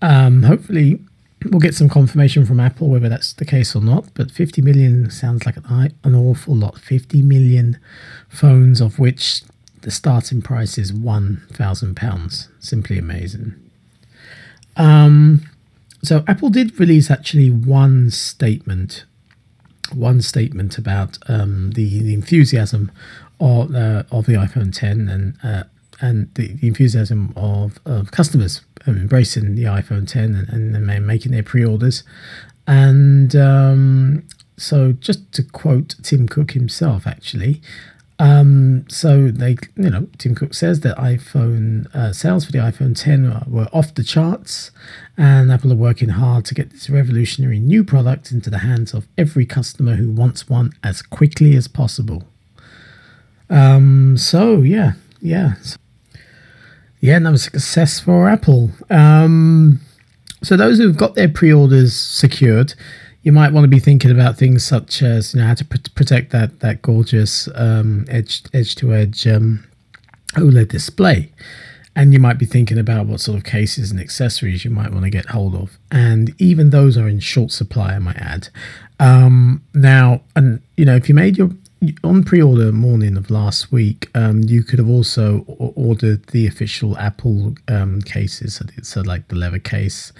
[0.00, 1.00] Um, hopefully,
[1.46, 4.12] we'll get some confirmation from Apple whether that's the case or not.
[4.14, 6.78] But 50 million sounds like an, an awful lot.
[6.78, 7.78] 50 million
[8.28, 9.42] phones, of which
[9.82, 12.48] the starting price is one thousand pounds.
[12.60, 13.54] Simply amazing.
[14.76, 15.48] Um,
[16.02, 19.04] so Apple did release actually one statement,
[19.92, 22.90] one statement about um, the, the enthusiasm
[23.40, 25.64] of, uh, of the iPhone 10 and uh,
[26.00, 31.42] and the, the, enthusiasm of, of customers embracing the iPhone 10 and, and, making their
[31.42, 32.02] pre-orders.
[32.66, 34.24] And um,
[34.56, 37.60] so, just to quote Tim Cook himself, actually,
[38.18, 42.96] um, so they, you know, Tim Cook says that iPhone uh, sales for the iPhone
[42.96, 44.70] 10 were off the charts,
[45.16, 49.08] and Apple are working hard to get this revolutionary new product into the hands of
[49.18, 52.22] every customer who wants one as quickly as possible.
[53.50, 55.54] Um, so yeah, yeah,
[57.02, 58.70] yeah, another success for Apple.
[58.88, 59.80] Um,
[60.40, 62.74] so those who've got their pre-orders secured,
[63.22, 65.78] you might want to be thinking about things such as you know how to pr-
[65.96, 71.32] protect that that gorgeous um, edge edge to edge OLED display,
[71.96, 75.02] and you might be thinking about what sort of cases and accessories you might want
[75.02, 78.48] to get hold of, and even those are in short supply, I might add.
[79.00, 81.50] Um, now, and you know if you made your
[82.04, 87.54] on pre-order morning of last week, um, you could have also ordered the official Apple
[87.68, 88.62] um, cases.
[88.82, 90.12] So, like the leather case,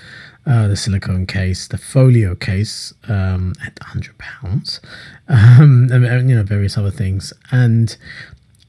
[0.47, 4.81] uh, the silicone case, the folio case um, at hundred pounds,
[5.29, 7.33] um, and, you know various other things.
[7.51, 7.97] And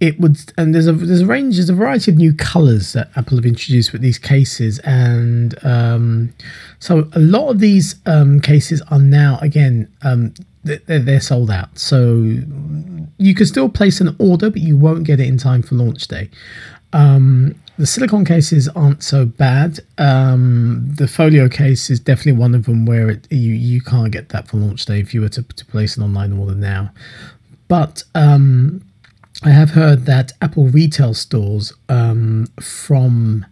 [0.03, 3.09] it would and there's a there's a range there's a variety of new colors that
[3.15, 6.33] Apple have introduced with these cases, and um,
[6.79, 10.33] so a lot of these um, cases are now again um,
[10.65, 11.79] they're, they're sold out.
[11.79, 12.15] So
[13.17, 16.05] you can still place an order, but you won't get it in time for launch
[16.09, 16.29] day.
[16.91, 19.79] Um, the silicon cases aren't so bad.
[19.97, 24.29] Um, the folio case is definitely one of them where it, you you can't get
[24.29, 26.91] that for launch day if you were to, to place an online order now.
[27.69, 28.83] But um,
[29.41, 33.45] I have heard that Apple retail stores um, from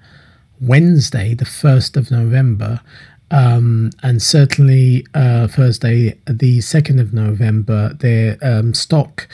[0.62, 2.82] Wednesday, the first of November,
[3.32, 9.28] um, and certainly uh, Thursday, the 2nd of November, their um, stock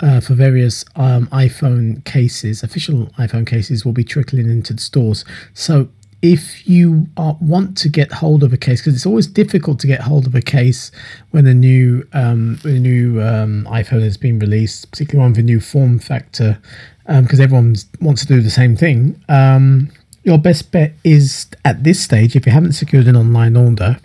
[0.00, 5.24] uh, for various um, iPhone cases, official iPhone cases, will be trickling into the stores.
[5.54, 5.88] So
[6.24, 9.86] if you are, want to get hold of a case, because it's always difficult to
[9.86, 10.90] get hold of a case
[11.32, 15.42] when a new um, a new um, iPhone has been released, particularly one with a
[15.42, 16.58] new form factor,
[17.06, 19.22] because um, everyone wants to do the same thing.
[19.28, 19.90] Um,
[20.22, 23.98] your best bet is at this stage, if you haven't secured an online order,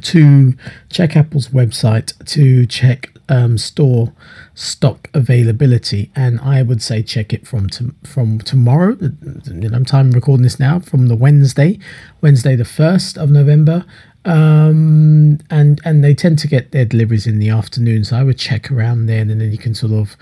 [0.00, 0.54] to
[0.88, 4.12] check Apple's website to check um, store
[4.54, 8.96] stock availability, and I would say check it from to, from tomorrow.
[9.00, 11.78] Know, time recording this now from the Wednesday,
[12.20, 13.86] Wednesday the first of November,
[14.24, 18.04] um, and and they tend to get their deliveries in the afternoon.
[18.04, 20.16] So I would check around then, and then you can sort of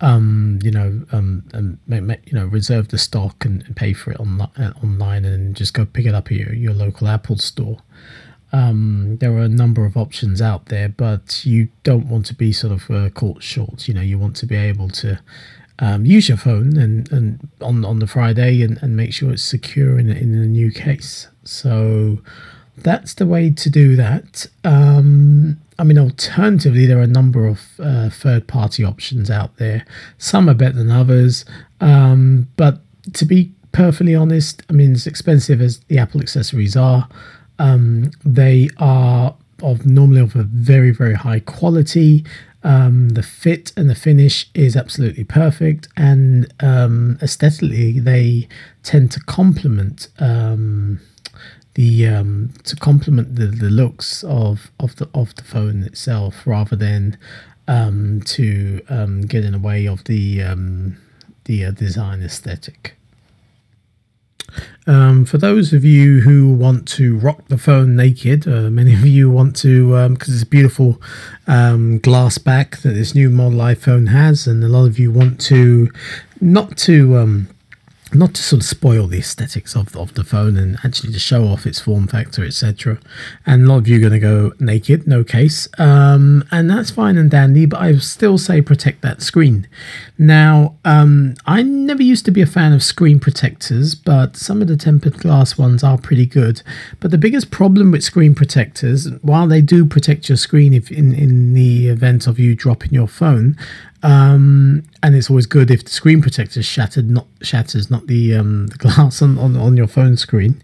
[0.00, 4.20] um, you know, um, and you know, reserve the stock and, and pay for it
[4.20, 7.78] on, uh, online, and just go pick it up at your, your local Apple store.
[8.54, 12.52] Um, there are a number of options out there, but you don't want to be
[12.52, 13.88] sort of uh, caught short.
[13.88, 15.18] You know, you want to be able to
[15.80, 19.42] um, use your phone and, and on on the Friday and, and make sure it's
[19.42, 21.26] secure in in a new case.
[21.42, 22.18] So
[22.76, 24.46] that's the way to do that.
[24.62, 29.84] Um, I mean, alternatively, there are a number of uh, third party options out there.
[30.18, 31.44] Some are better than others.
[31.80, 32.78] Um, but
[33.14, 37.08] to be perfectly honest, I mean, as expensive as the Apple accessories are,
[37.58, 42.24] um, they are of normally of a very, very high quality.
[42.62, 48.48] Um, the fit and the finish is absolutely perfect, and um, aesthetically, they
[48.82, 51.00] tend to complement um,
[51.74, 56.74] the um, to complement the, the looks of of the of the phone itself rather
[56.74, 57.18] than
[57.68, 60.42] um, to um, get in the way of the
[61.44, 62.96] the uh, design aesthetic.
[64.86, 69.06] Um, for those of you who want to rock the phone naked, uh, many of
[69.06, 71.00] you want to because um, it's a beautiful
[71.46, 75.40] um, glass back that this new model iPhone has, and a lot of you want
[75.42, 75.90] to
[76.40, 77.48] not to um,
[78.14, 81.44] not to sort of spoil the aesthetics of, of the phone and actually to show
[81.44, 82.98] off its form factor, etc.
[83.46, 86.90] And a lot of you are going to go naked, no case, um, and that's
[86.90, 87.66] fine and dandy.
[87.66, 89.66] But I still say protect that screen.
[90.18, 94.68] Now, um, I never used to be a fan of screen protectors, but some of
[94.68, 96.62] the tempered glass ones are pretty good.
[97.00, 101.14] But the biggest problem with screen protectors, while they do protect your screen if in
[101.14, 103.56] in the event of you dropping your phone,
[104.04, 108.66] um, and it's always good if the screen protector shattered, not shatters, not the, um,
[108.66, 110.62] the glass on, on, on your phone screen.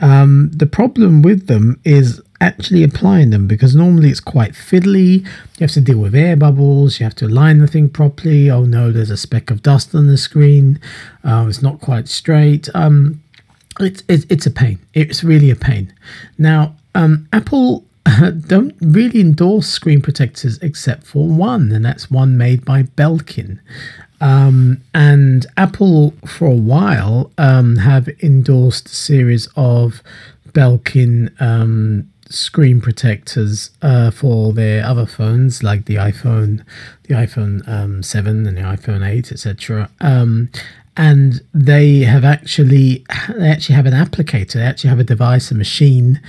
[0.00, 5.20] Um, the problem with them is actually applying them because normally it's quite fiddly.
[5.20, 8.50] You have to deal with air bubbles, you have to align the thing properly.
[8.50, 10.80] Oh no, there's a speck of dust on the screen,
[11.24, 12.70] uh, it's not quite straight.
[12.74, 13.22] Um,
[13.80, 14.78] it's, it's, it's a pain.
[14.94, 15.92] It's really a pain.
[16.38, 17.84] Now, um, Apple
[18.46, 23.60] don't really endorse screen protectors except for one, and that's one made by Belkin.
[24.20, 30.02] Um, and Apple, for a while, um, have endorsed a series of
[30.48, 36.64] Belkin um, screen protectors uh, for their other phones, like the iPhone,
[37.04, 39.88] the iPhone um, Seven and the iPhone Eight, etc.
[40.00, 40.50] Um,
[40.96, 43.04] and they have actually
[43.36, 44.54] they actually have an applicator.
[44.54, 46.20] They actually have a device, a machine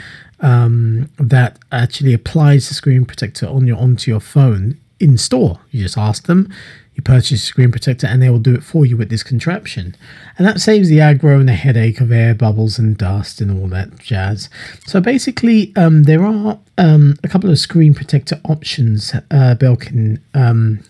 [0.41, 5.59] um, that actually applies the screen protector on your onto your phone in store.
[5.71, 6.51] You just ask them,
[6.95, 9.95] you purchase a screen protector, and they will do it for you with this contraption.
[10.37, 13.69] And that saves the aggro and the headache of air bubbles and dust and all
[13.69, 14.49] that jazz.
[14.85, 20.83] So basically, um, there are um, a couple of screen protector options uh, Belkin um,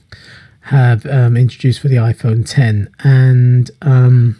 [0.62, 2.90] have um, introduced for the iPhone 10.
[3.04, 4.40] And um,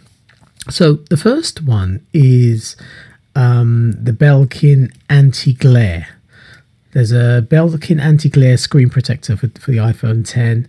[0.68, 2.76] so the first one is
[3.34, 6.08] um, the Belkin Anti Glare.
[6.92, 10.68] There's a Belkin Anti Glare screen protector for, for the iPhone 10.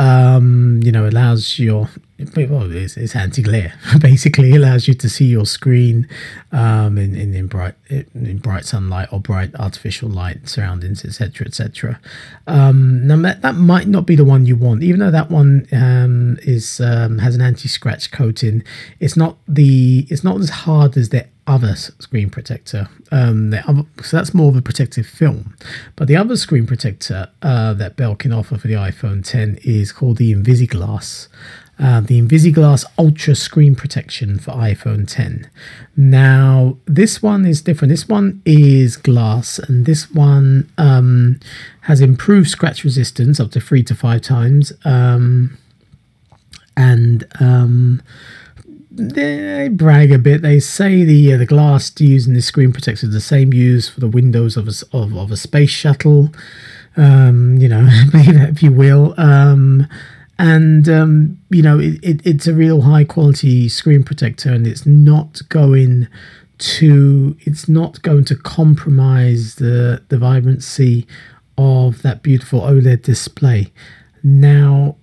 [0.00, 1.90] Um, you know, allows your
[2.36, 3.74] well, it's, it's anti-glare.
[4.00, 6.08] Basically, allows you to see your screen
[6.52, 12.00] um, in, in, in bright in bright sunlight or bright artificial light surroundings, etc., etc.
[12.46, 15.66] Um, now that, that might not be the one you want, even though that one
[15.72, 18.62] um, is um, has an anti-scratch coating.
[19.00, 22.88] It's not the it's not as hard as the other screen protector.
[23.10, 25.56] Um, other, so that's more of a protective film.
[25.96, 30.16] But the other screen protector uh, that Belkin offer for the iPhone 10 is called
[30.16, 31.28] the Invisiglass
[31.80, 35.48] uh, the Invisiglass Ultra Screen Protection for iPhone 10.
[35.96, 37.90] Now, this one is different.
[37.90, 41.40] This one is glass, and this one um,
[41.82, 44.74] has improved scratch resistance up to three to five times.
[44.84, 45.56] Um,
[46.76, 48.02] and um,
[48.90, 50.42] they brag a bit.
[50.42, 53.92] They say the uh, the glass used in this screen protector is the same used
[53.92, 56.30] for the windows of a, of, of a space shuttle.
[56.96, 59.14] Um, you know, if you will.
[59.16, 59.86] Um,
[60.40, 64.86] and um, you know it, it, it's a real high quality screen protector and it's
[64.86, 66.08] not going
[66.56, 71.06] to it's not going to compromise the the vibrancy
[71.58, 73.70] of that beautiful oled display
[74.22, 74.96] now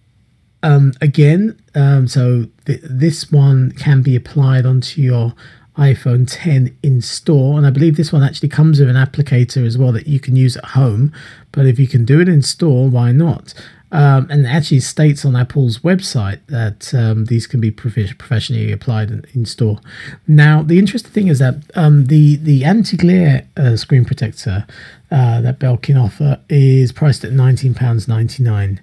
[0.64, 5.36] um, again um, so th- this one can be applied onto your
[5.78, 9.78] iphone 10 in store and i believe this one actually comes with an applicator as
[9.78, 11.12] well that you can use at home
[11.52, 13.54] but if you can do it in store why not
[13.92, 19.26] um, and actually states on Apple's website that um, these can be professionally applied in,
[19.34, 19.80] in, store.
[20.28, 24.68] Now, the interesting thing is that um, the the anti-glare uh, screen protector
[25.10, 28.82] uh, that Belkin offer is priced at nineteen pounds ninety nine.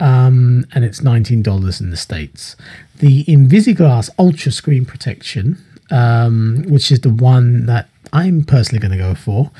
[0.00, 2.56] Um, and it's $19 in the States.
[2.98, 8.98] The Invisiglass Ultra Screen Protection, um, which is the one that I'm personally going to
[8.98, 9.50] go for,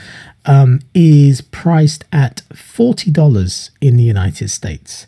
[0.47, 5.07] um, is priced at $40 in the United States,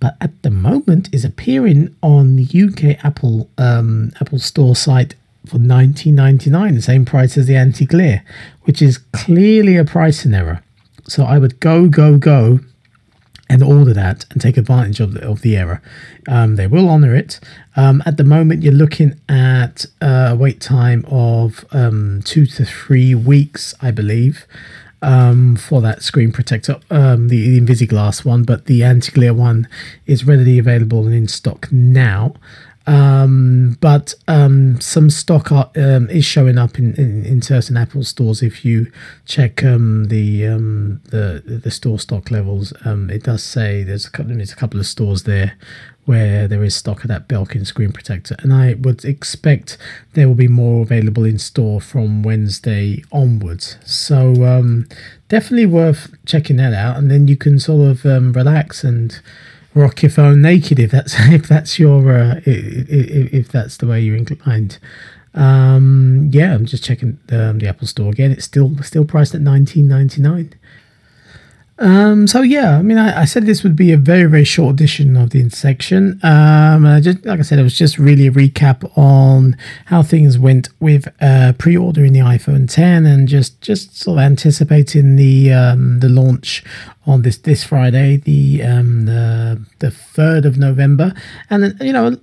[0.00, 5.14] but at the moment is appearing on the UK Apple um, Apple Store site
[5.46, 8.24] for 19.99, the same price as the anti-glare,
[8.62, 10.62] which is clearly a pricing error.
[11.06, 12.60] So I would go, go, go
[13.48, 15.80] and order that and take advantage of the, of the error.
[16.28, 17.40] Um, they will honor it.
[17.76, 23.14] Um, at the moment, you're looking at a wait time of um, two to three
[23.14, 24.46] weeks, I believe,
[25.00, 29.68] um, for that screen protector, um, the, the Invisiglass one, but the anti-glare one
[30.06, 32.34] is readily available and in stock now.
[32.88, 38.02] Um, but um, some stock are, um, is showing up in, in, in, certain Apple
[38.02, 38.42] stores.
[38.42, 38.90] If you
[39.26, 44.10] check um, the, um, the the store stock levels, um, it does say there's a
[44.10, 45.58] couple, there's a couple of stores there
[46.06, 49.76] where there is stock of that Belkin screen protector, and I would expect
[50.14, 53.76] there will be more available in store from Wednesday onwards.
[53.84, 54.62] So
[55.28, 59.20] definitely worth checking that out, and then you can sort of relax and
[59.74, 64.00] rock your phone naked if that's if that's your uh, if, if that's the way
[64.00, 64.78] you're inclined.
[65.34, 68.32] Um, yeah, I'm just checking the, um, the Apple Store again.
[68.32, 70.54] It's still still priced at 19.99.
[71.78, 74.74] Um, so yeah, I mean, I, I, said this would be a very, very short
[74.74, 76.18] edition of the intersection.
[76.24, 80.02] Um, and I just, like I said, it was just really a recap on how
[80.02, 85.52] things went with uh, pre-ordering the iPhone 10 and just, just sort of anticipating the
[85.52, 86.64] um, the launch
[87.06, 91.14] on this this Friday, the um, the the third of November,
[91.48, 92.16] and you know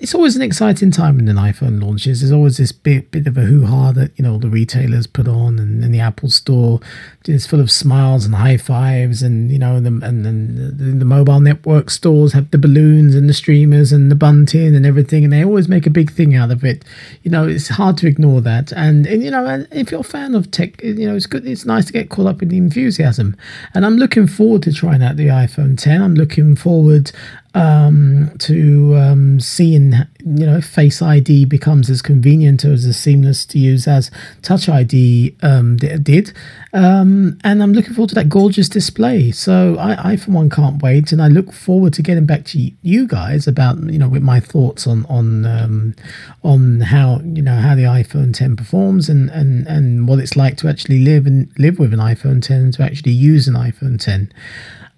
[0.00, 2.20] it's always an exciting time when an iPhone launches.
[2.20, 5.26] There's always this bit bit of a hoo ha that you know the retailers put
[5.26, 6.80] on, and, and the Apple Store
[7.26, 11.04] is full of smiles and high fives, and you know, the, and then the, the,
[11.04, 15.32] mobile network stores have the balloons and the streamers and the bunting and everything, and
[15.32, 16.84] they always make a big thing out of it.
[17.22, 20.34] You know, it's hard to ignore that, and, and you know, if you're a fan
[20.34, 21.46] of tech, you know, it's good.
[21.46, 23.36] It's nice to get caught up in the enthusiasm,
[23.74, 26.02] and I'm looking forward to trying out the iPhone 10.
[26.02, 27.10] I'm looking forward
[27.54, 29.92] um, to um, seeing
[30.24, 34.10] you know Face ID becomes as convenient or as seamless to use as
[34.42, 36.32] Touch ID um, did,
[36.72, 39.30] um, and I'm looking forward to that gorgeous display.
[39.30, 42.70] So I, I, for one, can't wait, and I look forward to getting back to
[42.82, 45.94] you guys about you know with my thoughts on on um,
[46.42, 50.56] on how you know how the iPhone 10 performs and and and what it's like
[50.58, 54.32] to actually live and live with an iPhone 10 to actually use an iPhone 10.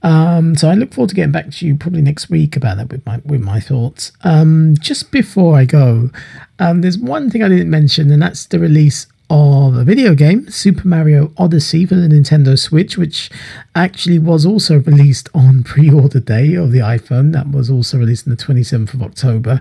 [0.02, 2.90] Um, so I look forward to getting back to you probably next week about that
[2.90, 4.12] with my with my thoughts.
[4.22, 6.10] Um, just before I go,
[6.58, 10.48] um, there's one thing I didn't mention, and that's the release of a video game,
[10.50, 13.30] Super Mario Odyssey for the Nintendo Switch, which
[13.74, 17.32] actually was also released on pre-order day of the iPhone.
[17.32, 19.60] That was also released on the 27th of October.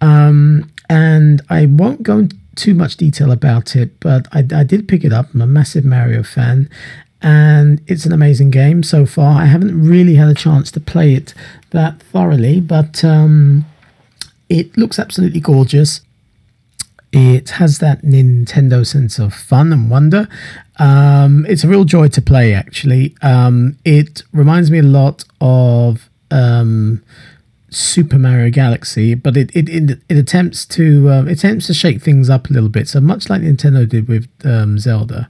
[0.00, 4.88] Um, and I won't go into too much detail about it, but I, I, did
[4.88, 5.32] pick it up.
[5.34, 6.68] I'm a massive Mario fan,
[7.22, 9.40] and it's an amazing game so far.
[9.40, 11.34] I haven't really had a chance to play it
[11.70, 13.66] that thoroughly, but um,
[14.48, 16.00] it looks absolutely gorgeous.
[17.12, 20.28] It has that Nintendo sense of fun and wonder.
[20.78, 23.16] Um, it's a real joy to play, actually.
[23.20, 27.02] Um, it reminds me a lot of um,
[27.68, 32.30] Super Mario Galaxy, but it it, it, it attempts to it attempts to shake things
[32.30, 32.88] up a little bit.
[32.88, 35.28] So much like Nintendo did with um, Zelda.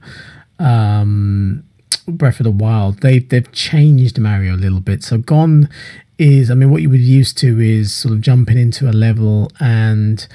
[0.59, 1.63] Um,
[2.07, 5.03] Breath of the Wild, they've they've changed Mario a little bit.
[5.03, 5.69] So gone
[6.17, 9.51] is, I mean, what you would used to is sort of jumping into a level
[9.59, 10.27] and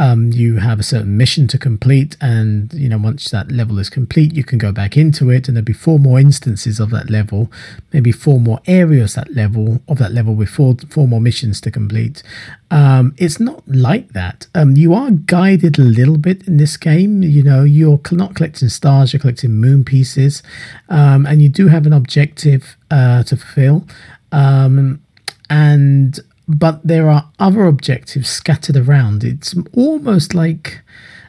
[0.00, 3.90] um, you have a certain mission to complete, and you know once that level is
[3.90, 7.10] complete, you can go back into it, and there'll be four more instances of that
[7.10, 7.52] level,
[7.92, 11.70] maybe four more areas that level of that level with four four more missions to
[11.70, 12.22] complete.
[12.70, 14.46] Um, it's not like that.
[14.54, 17.22] Um, you are guided a little bit in this game.
[17.22, 20.42] You know, you're not collecting stars, you're collecting moon pieces,
[20.88, 23.86] um, and you do have an objective uh, to fulfill.
[24.32, 25.02] Um,
[25.50, 26.20] and
[26.58, 29.24] but there are other objectives scattered around.
[29.24, 30.82] It's almost like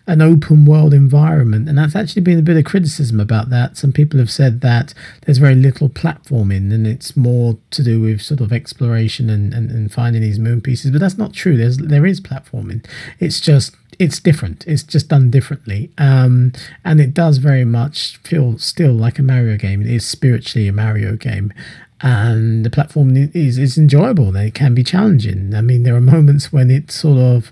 [0.08, 3.78] an open world environment, and that's actually been a bit of criticism about that.
[3.78, 4.94] Some people have said that
[5.26, 9.70] there's very little platforming, and it's more to do with sort of exploration and, and,
[9.70, 10.92] and finding these moon pieces.
[10.92, 11.56] But that's not true.
[11.56, 12.86] There's there is platforming.
[13.20, 14.66] It's just it's different.
[14.68, 16.54] It's just done differently, um,
[16.84, 19.82] and it does very much feel still like a Mario game.
[19.82, 21.54] It is spiritually a Mario game,
[22.02, 24.36] and the platform is is enjoyable.
[24.36, 25.54] It can be challenging.
[25.54, 27.52] I mean, there are moments when it's sort of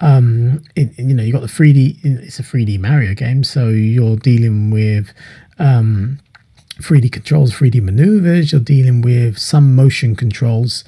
[0.00, 1.98] um, it, you know, you got the 3D.
[2.04, 5.12] It's a 3D Mario game, so you're dealing with
[5.58, 6.20] um,
[6.80, 8.52] 3D controls, 3D maneuvers.
[8.52, 10.84] You're dealing with some motion controls.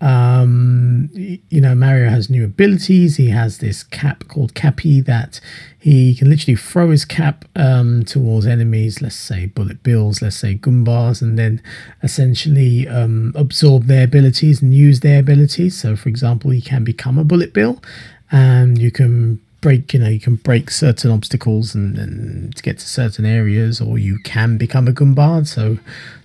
[0.00, 3.16] Um, you know, Mario has new abilities.
[3.16, 5.40] He has this cap called Cappy that
[5.78, 10.56] he can literally throw his cap um, towards enemies, let's say bullet bills, let's say
[10.56, 11.62] Goombas, and then
[12.02, 15.80] essentially um, absorb their abilities and use their abilities.
[15.80, 17.82] So, for example, he can become a bullet bill,
[18.30, 22.78] and you can break, you know, you can break certain obstacles and, and to get
[22.78, 25.46] to certain areas, or you can become a Goomba.
[25.46, 25.78] So,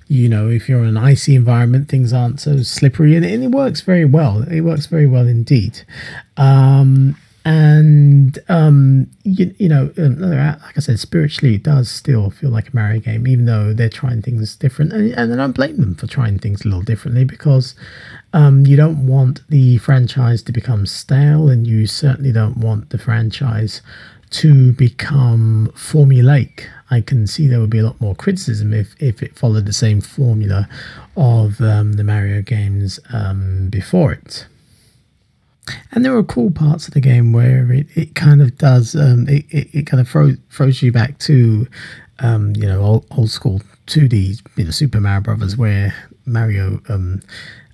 [0.10, 3.51] you know, if you're in an icy environment, things aren't so slippery, and, and it
[3.51, 4.41] works very well.
[4.41, 5.84] It works very well indeed.
[6.36, 12.70] Um, and um, you, you know, like I said, spiritually, it does still feel like
[12.70, 14.93] a Mario game, even though they're trying things different.
[14.93, 17.76] And, and I don't blame them for trying things a little differently because
[18.34, 22.97] um, you don't want the franchise to become stale, and you certainly don't want the
[22.97, 23.84] franchise
[24.32, 26.66] to become formulaic.
[26.91, 29.73] I can see there would be a lot more criticism if, if it followed the
[29.73, 30.67] same formula
[31.15, 34.47] of um, the Mario games um, before it.
[35.91, 39.27] And there are cool parts of the game where it, it kind of does, um,
[39.27, 41.67] it, it, it, kind of throws, throws you back to,
[42.19, 45.93] um, you know, old, old school 2D, you know, Super Mario Brothers, where
[46.25, 47.21] Mario um,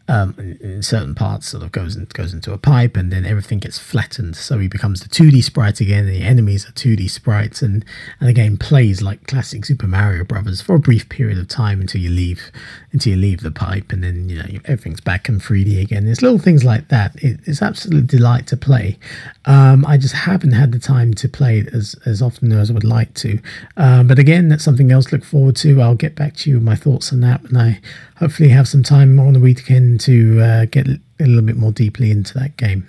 [0.08, 3.58] um, in certain parts sort of goes in, goes into a pipe and then everything
[3.58, 4.36] gets flattened.
[4.36, 7.64] So he becomes the 2d sprite again and the enemies are 2d sprites.
[7.64, 7.84] And,
[8.20, 11.82] and the game plays like classic super mario brothers for a brief period of time
[11.82, 12.51] until you leave
[12.91, 16.06] until you leave the pipe and then you know everything's back in 3d again.
[16.06, 17.16] There's little things like that.
[17.24, 18.99] It, it's absolute delight to play.
[19.45, 22.74] Um, i just haven't had the time to play it as, as often as i
[22.74, 23.39] would like to.
[23.76, 25.82] Uh, but again that's something else to look forward to.
[25.82, 27.82] I'll get back to you with my thoughts on that when i
[28.18, 32.12] hopefully have some time on the weekend to uh, get a little bit more deeply
[32.12, 32.88] into that game.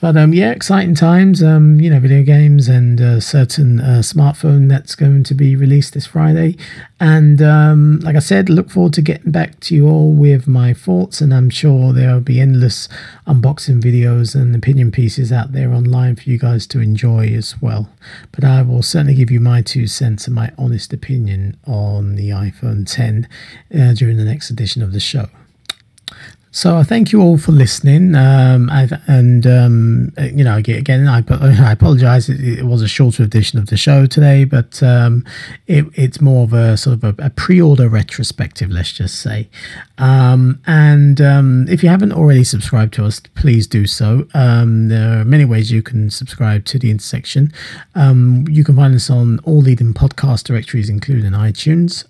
[0.00, 1.42] But um, yeah, exciting times.
[1.42, 5.92] Um, you know, video games and a certain uh, smartphone that's going to be released
[5.92, 6.56] this Friday.
[6.98, 10.72] And um, like I said, look forward to getting back to you all with my
[10.72, 11.20] thoughts.
[11.20, 12.88] And I'm sure there will be endless
[13.26, 17.90] unboxing videos and opinion pieces out there online for you guys to enjoy as well.
[18.32, 22.30] But I will certainly give you my two cents and my honest opinion on the
[22.30, 23.28] iPhone 10
[23.78, 25.28] uh, during the next edition of the show.
[26.52, 28.16] So I thank you all for listening.
[28.16, 28.68] Um,
[29.06, 32.28] and um, you know, again, I, I apologize.
[32.28, 35.24] It, it, was a shorter edition of the show today, but um,
[35.68, 39.48] it, it's more of a sort of a, a pre-order retrospective, let's just say.
[40.00, 44.26] Um, and um, if you haven't already subscribed to us, please do so.
[44.34, 47.52] Um, there are many ways you can subscribe to the intersection.
[47.94, 52.04] you can find us on all leading podcast directories, including iTunes.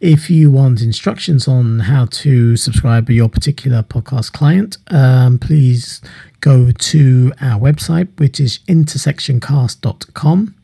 [0.00, 6.00] if you want instructions on how to subscribe to your particular podcast client, um, please
[6.40, 10.54] go to our website, which is intersectioncast.com.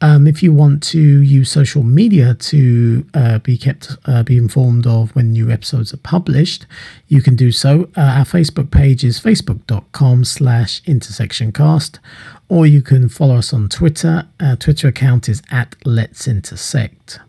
[0.00, 4.86] Um, if you want to use social media to uh, be kept, uh, be informed
[4.86, 6.66] of when new episodes are published,
[7.08, 7.88] you can do so.
[7.96, 11.98] Uh, our Facebook page is facebook.com slash intersectioncast,
[12.48, 14.26] or you can follow us on Twitter.
[14.40, 17.20] Our Twitter account is at Let's Intersect.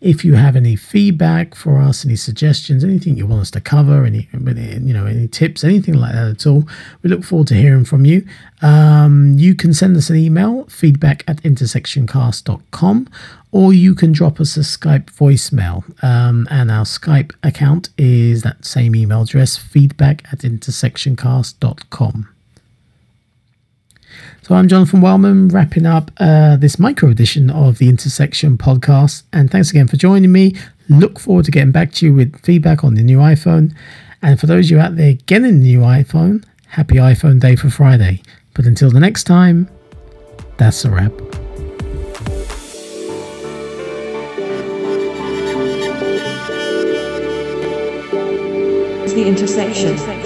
[0.00, 4.04] If you have any feedback for us, any suggestions, anything you want us to cover,
[4.04, 6.66] any you know any tips, anything like that at all,
[7.02, 8.26] we look forward to hearing from you.
[8.62, 13.08] Um, you can send us an email, feedback at intersectioncast.com,
[13.52, 15.84] or you can drop us a Skype voicemail.
[16.04, 22.28] Um, and our Skype account is that same email address, feedback at intersectioncast.com.
[24.50, 29.22] So I'm Jonathan Wildman, wrapping up uh, this micro edition of the Intersection podcast.
[29.32, 30.56] And thanks again for joining me.
[30.88, 33.72] Look forward to getting back to you with feedback on the new iPhone.
[34.22, 37.70] And for those of you out there getting the new iPhone, happy iPhone Day for
[37.70, 38.22] Friday.
[38.54, 39.68] But until the next time,
[40.56, 41.12] that's a wrap.
[49.14, 50.19] The intersection.